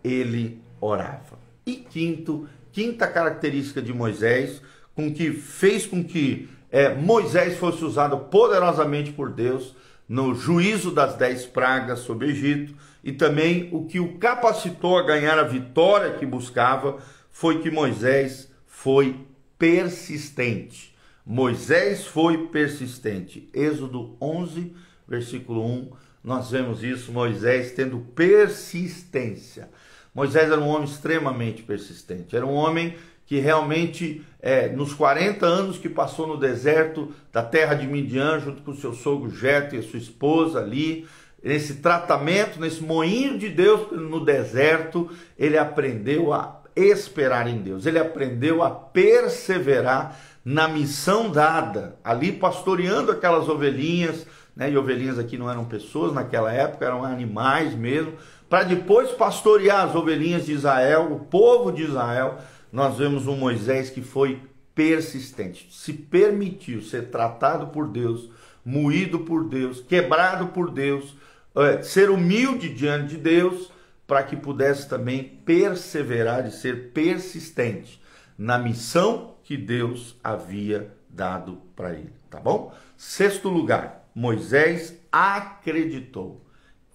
ele 0.03 0.59
orava. 0.81 1.37
E 1.63 1.75
quinto, 1.75 2.49
quinta 2.71 3.05
característica 3.05 3.83
de 3.83 3.93
Moisés, 3.93 4.63
com 4.95 5.13
que 5.13 5.31
fez 5.31 5.85
com 5.85 6.03
que 6.03 6.49
é, 6.71 6.95
Moisés 6.95 7.55
fosse 7.57 7.85
usado 7.85 8.17
poderosamente 8.17 9.11
por 9.11 9.29
Deus, 9.29 9.75
no 10.07 10.33
juízo 10.33 10.91
das 10.91 11.15
dez 11.15 11.45
pragas 11.45 11.99
sobre 11.99 12.27
o 12.27 12.29
Egito, 12.29 12.73
e 13.03 13.11
também 13.11 13.69
o 13.71 13.85
que 13.85 13.99
o 13.99 14.17
capacitou 14.17 14.97
a 14.97 15.03
ganhar 15.03 15.37
a 15.37 15.43
vitória 15.43 16.13
que 16.13 16.25
buscava 16.25 16.97
foi 17.29 17.61
que 17.61 17.69
Moisés 17.69 18.51
foi 18.65 19.25
persistente. 19.57 20.95
Moisés 21.25 22.05
foi 22.05 22.47
persistente. 22.47 23.49
Êxodo 23.53 24.15
11, 24.21 24.73
versículo 25.07 25.65
1, 25.65 25.91
nós 26.23 26.51
vemos 26.51 26.83
isso, 26.83 27.11
Moisés 27.11 27.71
tendo 27.71 27.99
persistência. 27.99 29.69
Moisés 30.13 30.49
era 30.49 30.59
um 30.59 30.67
homem 30.67 30.85
extremamente 30.85 31.63
persistente, 31.63 32.35
era 32.35 32.45
um 32.45 32.53
homem 32.53 32.95
que 33.27 33.39
realmente, 33.39 34.25
é, 34.41 34.69
nos 34.69 34.93
40 34.93 35.45
anos 35.45 35.77
que 35.77 35.89
passou 35.89 36.25
no 36.25 36.37
deserto 36.37 37.13
da 37.31 37.43
terra 37.43 37.75
de 37.75 37.85
Midian, 37.85 38.39
junto 38.39 38.63
com 38.63 38.73
seu 38.73 38.93
sogro 38.93 39.29
Jeto 39.29 39.75
e 39.75 39.79
a 39.79 39.83
sua 39.83 39.99
esposa 39.99 40.59
ali, 40.59 41.05
nesse 41.43 41.75
tratamento, 41.75 42.59
nesse 42.59 42.81
moinho 42.81 43.37
de 43.37 43.49
Deus 43.49 43.91
no 43.91 44.23
deserto, 44.23 45.11
ele 45.37 45.57
aprendeu 45.57 46.33
a 46.33 46.61
esperar 46.75 47.47
em 47.47 47.57
Deus, 47.57 47.85
ele 47.85 47.99
aprendeu 47.99 48.63
a 48.63 48.69
perseverar 48.69 50.17
na 50.45 50.67
missão 50.67 51.29
dada, 51.29 51.97
ali 52.01 52.31
pastoreando 52.31 53.11
aquelas 53.11 53.49
ovelhinhas, 53.49 54.25
né? 54.55 54.71
E 54.71 54.77
ovelhinhas 54.77 55.19
aqui 55.19 55.37
não 55.37 55.51
eram 55.51 55.65
pessoas 55.65 56.13
naquela 56.13 56.53
época, 56.53 56.85
eram 56.85 57.03
animais 57.03 57.75
mesmo, 57.75 58.13
para 58.49 58.63
depois 58.63 59.11
pastorear 59.11 59.85
as 59.85 59.95
ovelhinhas 59.95 60.45
de 60.45 60.53
Israel, 60.53 61.11
o 61.11 61.19
povo 61.19 61.71
de 61.71 61.83
Israel. 61.83 62.37
Nós 62.71 62.97
vemos 62.97 63.27
um 63.27 63.35
Moisés 63.35 63.89
que 63.89 64.01
foi 64.01 64.41
persistente, 64.75 65.67
se 65.71 65.91
permitiu 65.91 66.81
ser 66.81 67.09
tratado 67.09 67.67
por 67.67 67.87
Deus, 67.87 68.29
moído 68.63 69.19
por 69.19 69.45
Deus, 69.45 69.81
quebrado 69.81 70.49
por 70.49 70.69
Deus, 70.69 71.15
é, 71.55 71.81
ser 71.81 72.09
humilde 72.11 72.69
diante 72.69 73.15
de 73.15 73.17
Deus, 73.17 73.71
para 74.05 74.21
que 74.23 74.35
pudesse 74.35 74.87
também 74.87 75.23
perseverar 75.43 76.47
e 76.47 76.51
ser 76.51 76.91
persistente 76.91 78.01
na 78.37 78.57
missão 78.57 79.35
que 79.43 79.57
Deus 79.57 80.15
havia 80.23 80.93
dado 81.09 81.61
para 81.75 81.93
ele, 81.93 82.13
tá 82.29 82.39
bom? 82.39 82.73
Sexto 82.95 83.49
lugar, 83.49 84.07
Moisés 84.13 84.95
acreditou. 85.11 86.45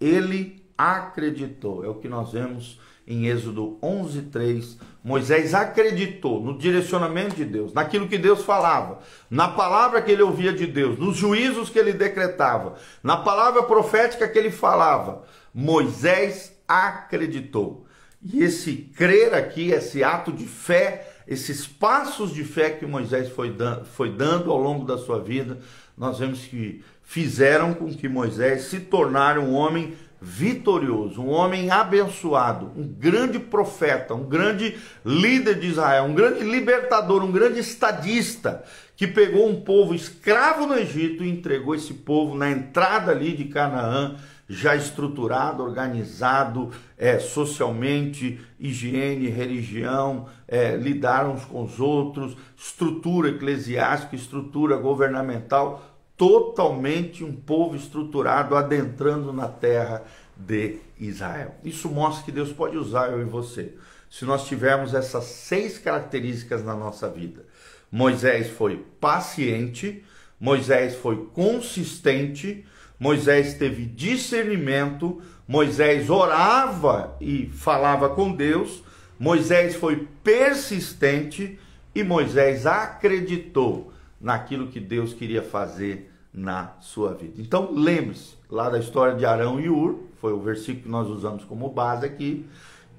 Ele 0.00 0.62
acreditou. 0.82 1.84
É 1.84 1.88
o 1.88 1.94
que 1.94 2.08
nós 2.08 2.32
vemos 2.32 2.80
em 3.06 3.26
Êxodo 3.26 3.78
11:3. 3.82 4.78
Moisés 5.02 5.54
acreditou 5.54 6.40
no 6.40 6.56
direcionamento 6.56 7.34
de 7.34 7.44
Deus, 7.44 7.72
naquilo 7.72 8.08
que 8.08 8.16
Deus 8.16 8.44
falava, 8.44 9.00
na 9.28 9.48
palavra 9.48 10.00
que 10.00 10.12
ele 10.12 10.22
ouvia 10.22 10.52
de 10.52 10.66
Deus, 10.66 10.98
nos 10.98 11.16
juízos 11.16 11.68
que 11.68 11.78
ele 11.78 11.92
decretava, 11.92 12.76
na 13.02 13.16
palavra 13.16 13.64
profética 13.64 14.28
que 14.28 14.38
ele 14.38 14.50
falava. 14.50 15.24
Moisés 15.52 16.56
acreditou. 16.66 17.86
E 18.22 18.42
esse 18.44 18.72
crer 18.96 19.34
aqui, 19.34 19.72
esse 19.72 20.04
ato 20.04 20.30
de 20.32 20.46
fé, 20.46 21.12
esses 21.26 21.66
passos 21.66 22.32
de 22.32 22.44
fé 22.44 22.70
que 22.70 22.86
Moisés 22.86 23.28
foi 23.28 23.50
dando, 23.50 23.84
foi 23.84 24.10
dando 24.10 24.52
ao 24.52 24.58
longo 24.58 24.84
da 24.84 24.96
sua 24.96 25.20
vida, 25.20 25.58
nós 25.98 26.20
vemos 26.20 26.44
que 26.44 26.84
fizeram 27.02 27.74
com 27.74 27.92
que 27.92 28.08
Moisés 28.08 28.62
se 28.62 28.78
tornasse 28.78 29.40
um 29.40 29.54
homem 29.54 29.94
vitorioso, 30.25 31.21
um 31.21 31.31
homem 31.31 31.69
abençoado, 31.69 32.71
um 32.76 32.87
grande 32.87 33.41
profeta, 33.41 34.14
um 34.14 34.23
grande 34.23 34.79
líder 35.05 35.59
de 35.59 35.67
Israel, 35.67 36.05
um 36.05 36.14
grande 36.14 36.45
libertador, 36.45 37.25
um 37.25 37.33
grande 37.33 37.59
estadista, 37.59 38.62
que 38.97 39.09
pegou 39.09 39.49
um 39.49 39.62
povo 39.62 39.97
escravo 39.97 40.64
no 40.64 40.75
Egito 40.75 41.25
e 41.25 41.29
entregou 41.29 41.75
esse 41.75 41.93
povo 41.93 42.37
na 42.37 42.49
entrada 42.49 43.11
ali 43.11 43.37
de 43.37 43.47
Canaã, 43.47 44.14
já 44.49 44.76
estruturado, 44.76 45.62
organizado 45.64 46.71
é, 46.97 47.19
socialmente, 47.19 48.38
higiene, 48.61 49.29
religião, 49.29 50.26
é, 50.47 50.76
lidar 50.76 51.26
uns 51.26 51.45
com 51.45 51.64
os 51.64 51.81
outros, 51.81 52.37
estrutura 52.57 53.31
eclesiástica, 53.31 54.14
estrutura 54.14 54.76
governamental, 54.76 55.91
totalmente 56.16 57.25
um 57.25 57.35
povo 57.35 57.76
estruturado 57.76 58.57
adentrando 58.57 59.33
na 59.33 59.49
terra 59.49 60.02
de 60.37 60.78
Israel. 60.99 61.54
Isso 61.64 61.88
mostra 61.88 62.25
que 62.25 62.33
Deus 62.33 62.52
pode 62.52 62.76
usar 62.76 63.11
eu 63.11 63.21
e 63.21 63.25
você. 63.25 63.75
Se 64.11 64.25
nós 64.25 64.47
tivermos 64.47 64.95
essas 64.95 65.25
seis 65.25 65.78
características 65.78 66.64
na 66.64 66.75
nossa 66.75 67.09
vida. 67.09 67.45
Moisés 67.90 68.49
foi 68.49 68.85
paciente, 69.00 70.04
Moisés 70.40 70.95
foi 70.97 71.28
consistente, 71.35 72.64
Moisés 72.99 73.54
teve 73.54 73.85
discernimento, 73.85 75.21
Moisés 75.47 76.09
orava 76.09 77.16
e 77.21 77.47
falava 77.47 78.09
com 78.09 78.33
Deus, 78.33 78.83
Moisés 79.19 79.75
foi 79.76 80.09
persistente 80.23 81.59
e 81.95 82.02
Moisés 82.02 82.66
acreditou 82.66 83.92
naquilo 84.23 84.69
que 84.69 84.81
Deus 84.81 85.12
queria 85.12 85.43
fazer 85.43 86.11
na 86.33 86.75
sua 86.81 87.12
vida. 87.12 87.35
Então, 87.43 87.71
lembre-se 87.73 88.35
lá 88.49 88.71
da 88.71 88.79
história 88.79 89.14
de 89.17 89.26
Arão 89.26 89.61
e 89.61 89.69
Ur, 89.69 89.99
foi 90.19 90.33
o 90.33 90.41
versículo 90.41 90.85
que 90.85 90.88
nós 90.88 91.09
usamos 91.09 91.45
como 91.45 91.69
base 91.69 92.07
aqui, 92.07 92.47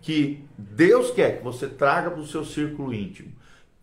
que 0.01 0.43
Deus 0.57 1.09
quer 1.09 1.37
que 1.37 1.43
você 1.43 1.67
traga 1.67 2.11
para 2.11 2.19
o 2.19 2.27
seu 2.27 2.43
círculo 2.43 2.93
íntimo 2.93 3.31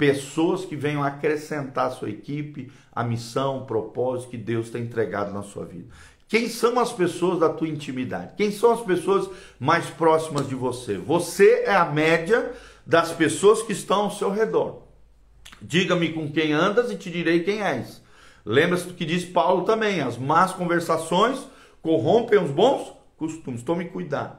pessoas 0.00 0.64
que 0.64 0.74
venham 0.74 1.02
acrescentar 1.02 1.88
a 1.88 1.90
sua 1.90 2.08
equipe, 2.08 2.72
a 2.90 3.04
missão, 3.04 3.58
o 3.58 3.66
propósito 3.66 4.30
que 4.30 4.38
Deus 4.38 4.70
tem 4.70 4.84
entregado 4.84 5.30
na 5.30 5.42
sua 5.42 5.66
vida. 5.66 5.84
Quem 6.26 6.48
são 6.48 6.80
as 6.80 6.90
pessoas 6.90 7.38
da 7.38 7.50
tua 7.50 7.68
intimidade? 7.68 8.32
Quem 8.34 8.50
são 8.50 8.72
as 8.72 8.80
pessoas 8.80 9.28
mais 9.58 9.90
próximas 9.90 10.48
de 10.48 10.54
você? 10.54 10.96
Você 10.96 11.64
é 11.66 11.74
a 11.74 11.84
média 11.84 12.50
das 12.86 13.12
pessoas 13.12 13.62
que 13.62 13.72
estão 13.72 14.04
ao 14.04 14.10
seu 14.10 14.30
redor. 14.30 14.89
Diga-me 15.62 16.12
com 16.12 16.30
quem 16.30 16.52
andas 16.52 16.90
e 16.90 16.96
te 16.96 17.10
direi 17.10 17.42
quem 17.42 17.62
és. 17.62 18.02
Lembra-se 18.44 18.86
do 18.86 18.94
que 18.94 19.04
diz 19.04 19.24
Paulo 19.24 19.64
também: 19.64 20.00
as 20.00 20.16
más 20.16 20.52
conversações 20.52 21.46
corrompem 21.82 22.42
os 22.42 22.50
bons 22.50 22.92
costumes. 23.16 23.62
Tome 23.62 23.86
cuidado. 23.86 24.38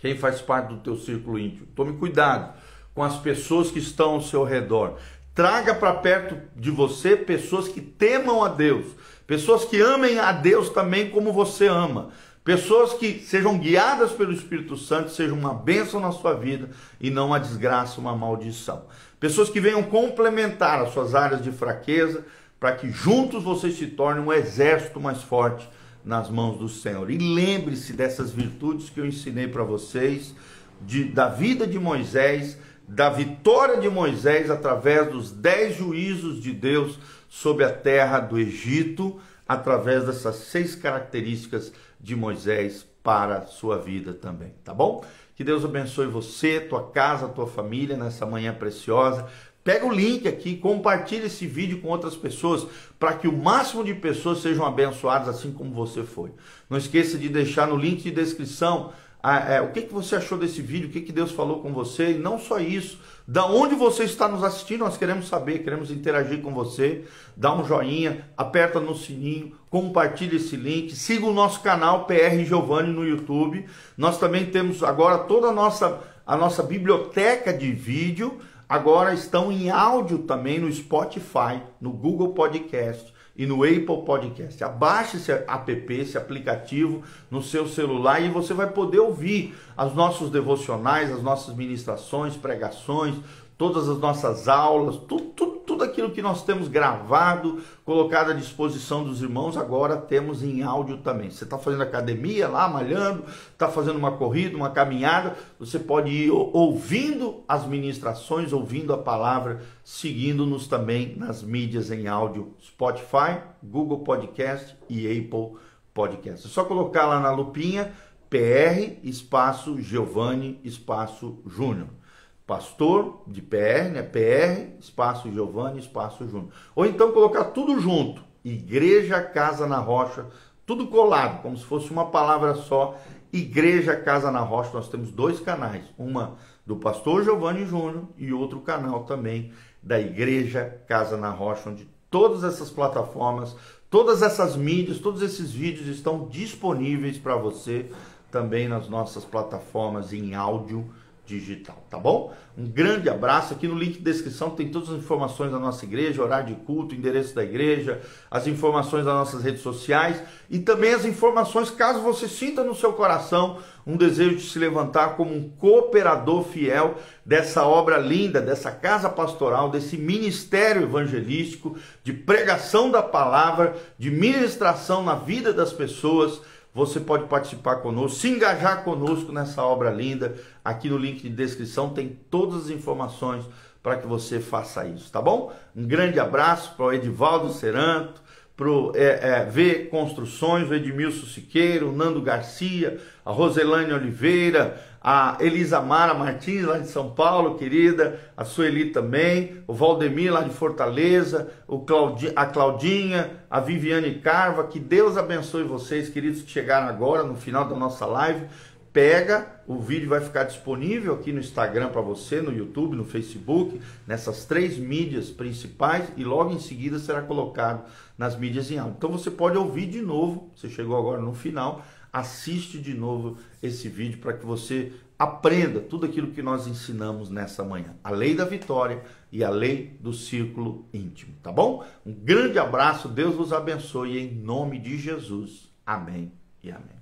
Quem 0.00 0.16
faz 0.16 0.40
parte 0.40 0.68
do 0.68 0.80
teu 0.80 0.96
círculo 0.96 1.38
íntimo? 1.38 1.66
Tome 1.76 1.92
cuidado 1.96 2.52
com 2.94 3.02
as 3.02 3.16
pessoas 3.18 3.70
que 3.70 3.78
estão 3.78 4.14
ao 4.14 4.20
seu 4.20 4.44
redor. 4.44 4.98
Traga 5.34 5.74
para 5.74 5.94
perto 5.94 6.36
de 6.54 6.70
você 6.70 7.16
pessoas 7.16 7.68
que 7.68 7.80
temam 7.80 8.44
a 8.44 8.48
Deus, 8.48 8.86
pessoas 9.26 9.64
que 9.64 9.80
amem 9.80 10.18
a 10.18 10.30
Deus 10.30 10.68
também 10.68 11.08
como 11.08 11.32
você 11.32 11.68
ama, 11.68 12.10
pessoas 12.44 12.92
que 12.92 13.20
sejam 13.20 13.56
guiadas 13.56 14.12
pelo 14.12 14.32
Espírito 14.32 14.76
Santo, 14.76 15.10
sejam 15.10 15.38
uma 15.38 15.54
bênção 15.54 16.00
na 16.00 16.12
sua 16.12 16.34
vida 16.34 16.68
e 17.00 17.10
não 17.10 17.28
uma 17.28 17.40
desgraça, 17.40 17.98
uma 17.98 18.14
maldição. 18.14 18.84
Pessoas 19.22 19.48
que 19.48 19.60
venham 19.60 19.84
complementar 19.84 20.82
as 20.82 20.92
suas 20.92 21.14
áreas 21.14 21.44
de 21.44 21.52
fraqueza, 21.52 22.24
para 22.58 22.72
que 22.72 22.90
juntos 22.90 23.44
vocês 23.44 23.78
se 23.78 23.86
tornem 23.86 24.20
um 24.20 24.32
exército 24.32 24.98
mais 24.98 25.22
forte 25.22 25.70
nas 26.04 26.28
mãos 26.28 26.58
do 26.58 26.68
Senhor. 26.68 27.08
E 27.08 27.18
lembre-se 27.18 27.92
dessas 27.92 28.32
virtudes 28.32 28.90
que 28.90 28.98
eu 28.98 29.06
ensinei 29.06 29.46
para 29.46 29.62
vocês, 29.62 30.34
de, 30.80 31.04
da 31.04 31.28
vida 31.28 31.68
de 31.68 31.78
Moisés, 31.78 32.58
da 32.88 33.10
vitória 33.10 33.76
de 33.76 33.88
Moisés 33.88 34.50
através 34.50 35.08
dos 35.12 35.30
dez 35.30 35.76
juízos 35.76 36.42
de 36.42 36.50
Deus 36.50 36.98
sobre 37.28 37.64
a 37.64 37.72
terra 37.72 38.18
do 38.18 38.36
Egito, 38.36 39.20
através 39.46 40.04
dessas 40.04 40.34
seis 40.34 40.74
características 40.74 41.72
de 42.00 42.16
Moisés 42.16 42.84
para 43.04 43.38
a 43.38 43.46
sua 43.46 43.78
vida 43.78 44.14
também, 44.14 44.52
tá 44.64 44.74
bom? 44.74 45.04
Que 45.34 45.42
Deus 45.42 45.64
abençoe 45.64 46.06
você, 46.06 46.60
tua 46.60 46.90
casa, 46.90 47.28
tua 47.28 47.46
família 47.46 47.96
nessa 47.96 48.26
manhã 48.26 48.52
preciosa. 48.54 49.26
Pega 49.64 49.86
o 49.86 49.92
link 49.92 50.26
aqui, 50.26 50.56
compartilhe 50.56 51.26
esse 51.26 51.46
vídeo 51.46 51.80
com 51.80 51.88
outras 51.88 52.16
pessoas, 52.16 52.66
para 52.98 53.14
que 53.14 53.28
o 53.28 53.36
máximo 53.36 53.84
de 53.84 53.94
pessoas 53.94 54.38
sejam 54.38 54.66
abençoadas 54.66 55.28
assim 55.28 55.52
como 55.52 55.72
você 55.72 56.02
foi. 56.02 56.32
Não 56.68 56.76
esqueça 56.76 57.16
de 57.16 57.28
deixar 57.28 57.68
no 57.68 57.76
link 57.76 58.02
de 58.02 58.10
descrição 58.10 58.92
ah, 59.22 59.38
é, 59.38 59.60
o 59.60 59.70
que, 59.70 59.82
que 59.82 59.92
você 59.92 60.16
achou 60.16 60.36
desse 60.36 60.60
vídeo, 60.60 60.88
o 60.88 60.92
que, 60.92 61.00
que 61.00 61.12
Deus 61.12 61.30
falou 61.30 61.60
com 61.60 61.72
você, 61.72 62.12
e 62.12 62.18
não 62.18 62.40
só 62.40 62.58
isso, 62.58 62.98
da 63.26 63.46
onde 63.46 63.76
você 63.76 64.02
está 64.02 64.26
nos 64.26 64.42
assistindo, 64.42 64.80
nós 64.80 64.96
queremos 64.96 65.28
saber, 65.28 65.60
queremos 65.60 65.92
interagir 65.92 66.40
com 66.42 66.52
você, 66.52 67.04
dá 67.36 67.54
um 67.54 67.64
joinha, 67.64 68.26
aperta 68.36 68.80
no 68.80 68.96
sininho, 68.96 69.52
compartilhe 69.70 70.36
esse 70.36 70.56
link, 70.56 70.96
siga 70.96 71.24
o 71.24 71.32
nosso 71.32 71.60
canal 71.60 72.04
PR 72.04 72.44
Giovanni 72.44 72.92
no 72.92 73.06
YouTube, 73.06 73.64
nós 73.96 74.18
também 74.18 74.46
temos 74.46 74.82
agora 74.82 75.18
toda 75.18 75.48
a 75.48 75.52
nossa, 75.52 76.00
a 76.26 76.36
nossa 76.36 76.64
biblioteca 76.64 77.52
de 77.52 77.70
vídeo, 77.70 78.40
agora 78.68 79.14
estão 79.14 79.52
em 79.52 79.70
áudio 79.70 80.18
também 80.18 80.58
no 80.58 80.72
Spotify, 80.72 81.62
no 81.80 81.92
Google 81.92 82.34
Podcast 82.34 83.12
e 83.36 83.46
no 83.46 83.64
Apple 83.64 84.04
Podcast. 84.04 84.62
Abaixe 84.62 85.16
esse 85.16 85.32
app, 85.32 85.94
esse 85.94 86.18
aplicativo 86.18 87.02
no 87.30 87.42
seu 87.42 87.66
celular 87.66 88.20
e 88.20 88.28
você 88.28 88.52
vai 88.52 88.70
poder 88.70 89.00
ouvir 89.00 89.54
os 89.76 89.94
nossos 89.94 90.30
devocionais, 90.30 91.10
as 91.10 91.22
nossas 91.22 91.54
ministrações, 91.54 92.36
pregações, 92.36 93.16
todas 93.56 93.88
as 93.88 93.98
nossas 93.98 94.48
aulas, 94.48 94.96
tudo, 94.96 95.24
tudo, 95.36 95.51
tudo 95.72 95.84
aquilo 95.84 96.10
que 96.10 96.20
nós 96.20 96.44
temos 96.44 96.68
gravado, 96.68 97.62
colocado 97.82 98.30
à 98.30 98.34
disposição 98.34 99.02
dos 99.02 99.22
irmãos, 99.22 99.56
agora 99.56 99.96
temos 99.96 100.42
em 100.42 100.62
áudio 100.62 100.98
também. 100.98 101.30
Você 101.30 101.44
está 101.44 101.56
fazendo 101.56 101.82
academia 101.82 102.46
lá, 102.46 102.68
malhando, 102.68 103.24
está 103.50 103.68
fazendo 103.68 103.96
uma 103.96 104.12
corrida, 104.12 104.54
uma 104.54 104.68
caminhada, 104.68 105.34
você 105.58 105.78
pode 105.78 106.10
ir 106.10 106.30
ouvindo 106.30 107.42
as 107.48 107.64
ministrações, 107.66 108.52
ouvindo 108.52 108.92
a 108.92 108.98
palavra, 108.98 109.62
seguindo-nos 109.82 110.66
também 110.68 111.16
nas 111.16 111.42
mídias 111.42 111.90
em 111.90 112.06
áudio, 112.06 112.52
Spotify, 112.62 113.40
Google 113.62 114.00
Podcast 114.00 114.76
e 114.90 115.06
Apple 115.06 115.56
Podcast. 115.94 116.46
É 116.46 116.50
só 116.50 116.64
colocar 116.64 117.06
lá 117.06 117.18
na 117.18 117.30
lupinha 117.30 117.90
PR 118.28 118.98
espaço 119.02 119.80
Giovanni 119.80 120.60
espaço 120.62 121.38
Júnior 121.46 122.01
pastor 122.46 123.22
de 123.26 123.40
PR, 123.40 123.90
né? 123.92 124.02
PR, 124.02 124.78
espaço 124.80 125.30
Giovanni, 125.30 125.78
espaço 125.78 126.28
Júnior. 126.28 126.50
Ou 126.74 126.84
então 126.86 127.12
colocar 127.12 127.44
tudo 127.44 127.80
junto, 127.80 128.22
Igreja 128.44 129.20
Casa 129.22 129.66
na 129.66 129.78
Rocha, 129.78 130.26
tudo 130.66 130.86
colado, 130.86 131.42
como 131.42 131.56
se 131.56 131.64
fosse 131.64 131.90
uma 131.90 132.06
palavra 132.06 132.54
só, 132.54 132.98
Igreja 133.32 133.96
Casa 133.96 134.30
na 134.30 134.40
Rocha. 134.40 134.70
Nós 134.74 134.88
temos 134.88 135.10
dois 135.10 135.40
canais, 135.40 135.84
uma 135.96 136.36
do 136.66 136.76
pastor 136.76 137.24
Giovanni 137.24 137.64
Júnior 137.64 138.04
e 138.16 138.32
outro 138.32 138.60
canal 138.60 139.04
também 139.04 139.52
da 139.82 140.00
Igreja 140.00 140.80
Casa 140.86 141.16
na 141.16 141.30
Rocha, 141.30 141.70
onde 141.70 141.88
todas 142.10 142.44
essas 142.44 142.70
plataformas, 142.70 143.56
todas 143.90 144.22
essas 144.22 144.56
mídias, 144.56 144.98
todos 144.98 145.22
esses 145.22 145.50
vídeos 145.50 145.88
estão 145.88 146.28
disponíveis 146.28 147.18
para 147.18 147.36
você 147.36 147.90
também 148.30 148.68
nas 148.68 148.88
nossas 148.88 149.24
plataformas 149.24 150.12
em 150.12 150.34
áudio 150.34 150.88
digital, 151.24 151.86
tá 151.88 151.98
bom? 151.98 152.34
Um 152.58 152.66
grande 152.66 153.08
abraço. 153.08 153.54
Aqui 153.54 153.68
no 153.68 153.78
link 153.78 153.94
de 153.94 154.00
descrição 154.00 154.50
tem 154.50 154.68
todas 154.68 154.90
as 154.90 154.96
informações 154.96 155.52
da 155.52 155.58
nossa 155.58 155.84
igreja, 155.84 156.22
horário 156.22 156.54
de 156.54 156.60
culto, 156.62 156.94
endereço 156.94 157.34
da 157.34 157.44
igreja, 157.44 158.00
as 158.30 158.46
informações 158.46 159.04
das 159.04 159.14
nossas 159.14 159.42
redes 159.42 159.62
sociais 159.62 160.22
e 160.50 160.58
também 160.58 160.92
as 160.92 161.04
informações 161.04 161.70
caso 161.70 162.00
você 162.00 162.28
sinta 162.28 162.64
no 162.64 162.74
seu 162.74 162.92
coração 162.92 163.58
um 163.86 163.96
desejo 163.96 164.36
de 164.36 164.42
se 164.42 164.58
levantar 164.58 165.16
como 165.16 165.34
um 165.34 165.48
cooperador 165.48 166.44
fiel 166.44 166.96
dessa 167.24 167.64
obra 167.64 167.98
linda, 167.98 168.40
dessa 168.40 168.70
casa 168.70 169.08
pastoral, 169.08 169.70
desse 169.70 169.96
ministério 169.96 170.82
evangelístico 170.82 171.76
de 172.04 172.12
pregação 172.12 172.90
da 172.90 173.02
palavra, 173.02 173.76
de 173.98 174.10
ministração 174.10 175.02
na 175.02 175.14
vida 175.14 175.52
das 175.52 175.72
pessoas 175.72 176.40
você 176.74 176.98
pode 176.98 177.24
participar 177.24 177.76
conosco, 177.76 178.18
se 178.18 178.28
engajar 178.28 178.82
conosco 178.82 179.30
nessa 179.32 179.62
obra 179.62 179.90
linda. 179.90 180.34
Aqui 180.64 180.88
no 180.88 180.96
link 180.96 181.22
de 181.22 181.28
descrição 181.28 181.90
tem 181.90 182.18
todas 182.30 182.64
as 182.64 182.70
informações 182.70 183.44
para 183.82 183.96
que 183.96 184.06
você 184.06 184.40
faça 184.40 184.86
isso, 184.86 185.10
tá 185.10 185.20
bom? 185.20 185.52
Um 185.74 185.86
grande 185.86 186.18
abraço 186.20 186.74
para 186.76 186.86
o 186.86 186.92
Edivaldo 186.92 187.52
Seranto, 187.52 188.22
para 188.56 188.70
o 188.70 188.92
é, 188.94 189.40
é, 189.40 189.44
V 189.44 189.86
Construções, 189.90 190.68
o 190.68 190.74
Edmilson 190.74 191.26
Siqueiro, 191.26 191.90
o 191.90 191.96
Nando 191.96 192.22
Garcia, 192.22 193.00
a 193.24 193.32
Roselane 193.32 193.92
Oliveira, 193.92 194.80
a 195.02 195.36
Elisa 195.40 195.80
Mara 195.80 196.14
Martins, 196.14 196.64
lá 196.64 196.78
de 196.78 196.86
São 196.86 197.10
Paulo, 197.10 197.56
querida, 197.56 198.20
a 198.36 198.44
Sueli 198.44 198.90
também, 198.90 199.62
o 199.66 199.74
Valdemir, 199.74 200.32
lá 200.32 200.42
de 200.42 200.50
Fortaleza, 200.50 201.50
o 201.66 201.80
Claudi, 201.80 202.32
a 202.36 202.46
Claudinha, 202.46 203.44
a 203.50 203.58
Viviane 203.58 204.14
Carva, 204.20 204.64
que 204.64 204.78
Deus 204.78 205.16
abençoe 205.16 205.64
vocês, 205.64 206.08
queridos, 206.08 206.42
que 206.42 206.50
chegaram 206.50 206.86
agora 206.86 207.24
no 207.24 207.34
final 207.34 207.68
da 207.68 207.74
nossa 207.74 208.06
live. 208.06 208.46
Pega, 208.92 209.46
o 209.66 209.78
vídeo 209.78 210.10
vai 210.10 210.20
ficar 210.20 210.44
disponível 210.44 211.14
aqui 211.14 211.32
no 211.32 211.40
Instagram 211.40 211.88
para 211.88 212.02
você, 212.02 212.42
no 212.42 212.52
YouTube, 212.52 212.94
no 212.94 213.06
Facebook, 213.06 213.80
nessas 214.06 214.44
três 214.44 214.76
mídias 214.76 215.30
principais 215.30 216.12
e 216.14 216.22
logo 216.22 216.52
em 216.52 216.60
seguida 216.60 216.98
será 216.98 217.22
colocado 217.22 217.84
nas 218.18 218.38
mídias 218.38 218.70
em 218.70 218.78
áudio. 218.78 218.96
Então 218.98 219.10
você 219.10 219.30
pode 219.30 219.56
ouvir 219.56 219.86
de 219.86 220.02
novo, 220.02 220.50
você 220.54 220.68
chegou 220.68 220.94
agora 220.96 221.22
no 221.22 221.32
final, 221.32 221.82
assiste 222.12 222.78
de 222.78 222.94
novo 222.94 223.38
esse 223.62 223.88
vídeo 223.88 224.18
para 224.18 224.34
que 224.34 224.44
você 224.44 224.92
aprenda 225.18 225.80
tudo 225.80 226.06
aquilo 226.06 226.32
que 226.32 226.42
nós 226.42 226.66
ensinamos 226.66 227.30
nessa 227.30 227.64
manhã. 227.64 227.94
A 228.02 228.10
lei 228.10 228.34
da 228.34 228.44
vitória 228.44 229.02
e 229.30 229.42
a 229.42 229.50
lei 229.50 229.96
do 230.00 230.12
círculo 230.12 230.86
íntimo, 230.92 231.34
tá 231.42 231.52
bom? 231.52 231.84
Um 232.04 232.12
grande 232.12 232.58
abraço, 232.58 233.08
Deus 233.08 233.34
vos 233.34 233.52
abençoe 233.52 234.18
em 234.18 234.34
nome 234.34 234.78
de 234.78 234.98
Jesus. 234.98 235.70
Amém 235.86 236.32
e 236.62 236.70
amém. 236.70 237.01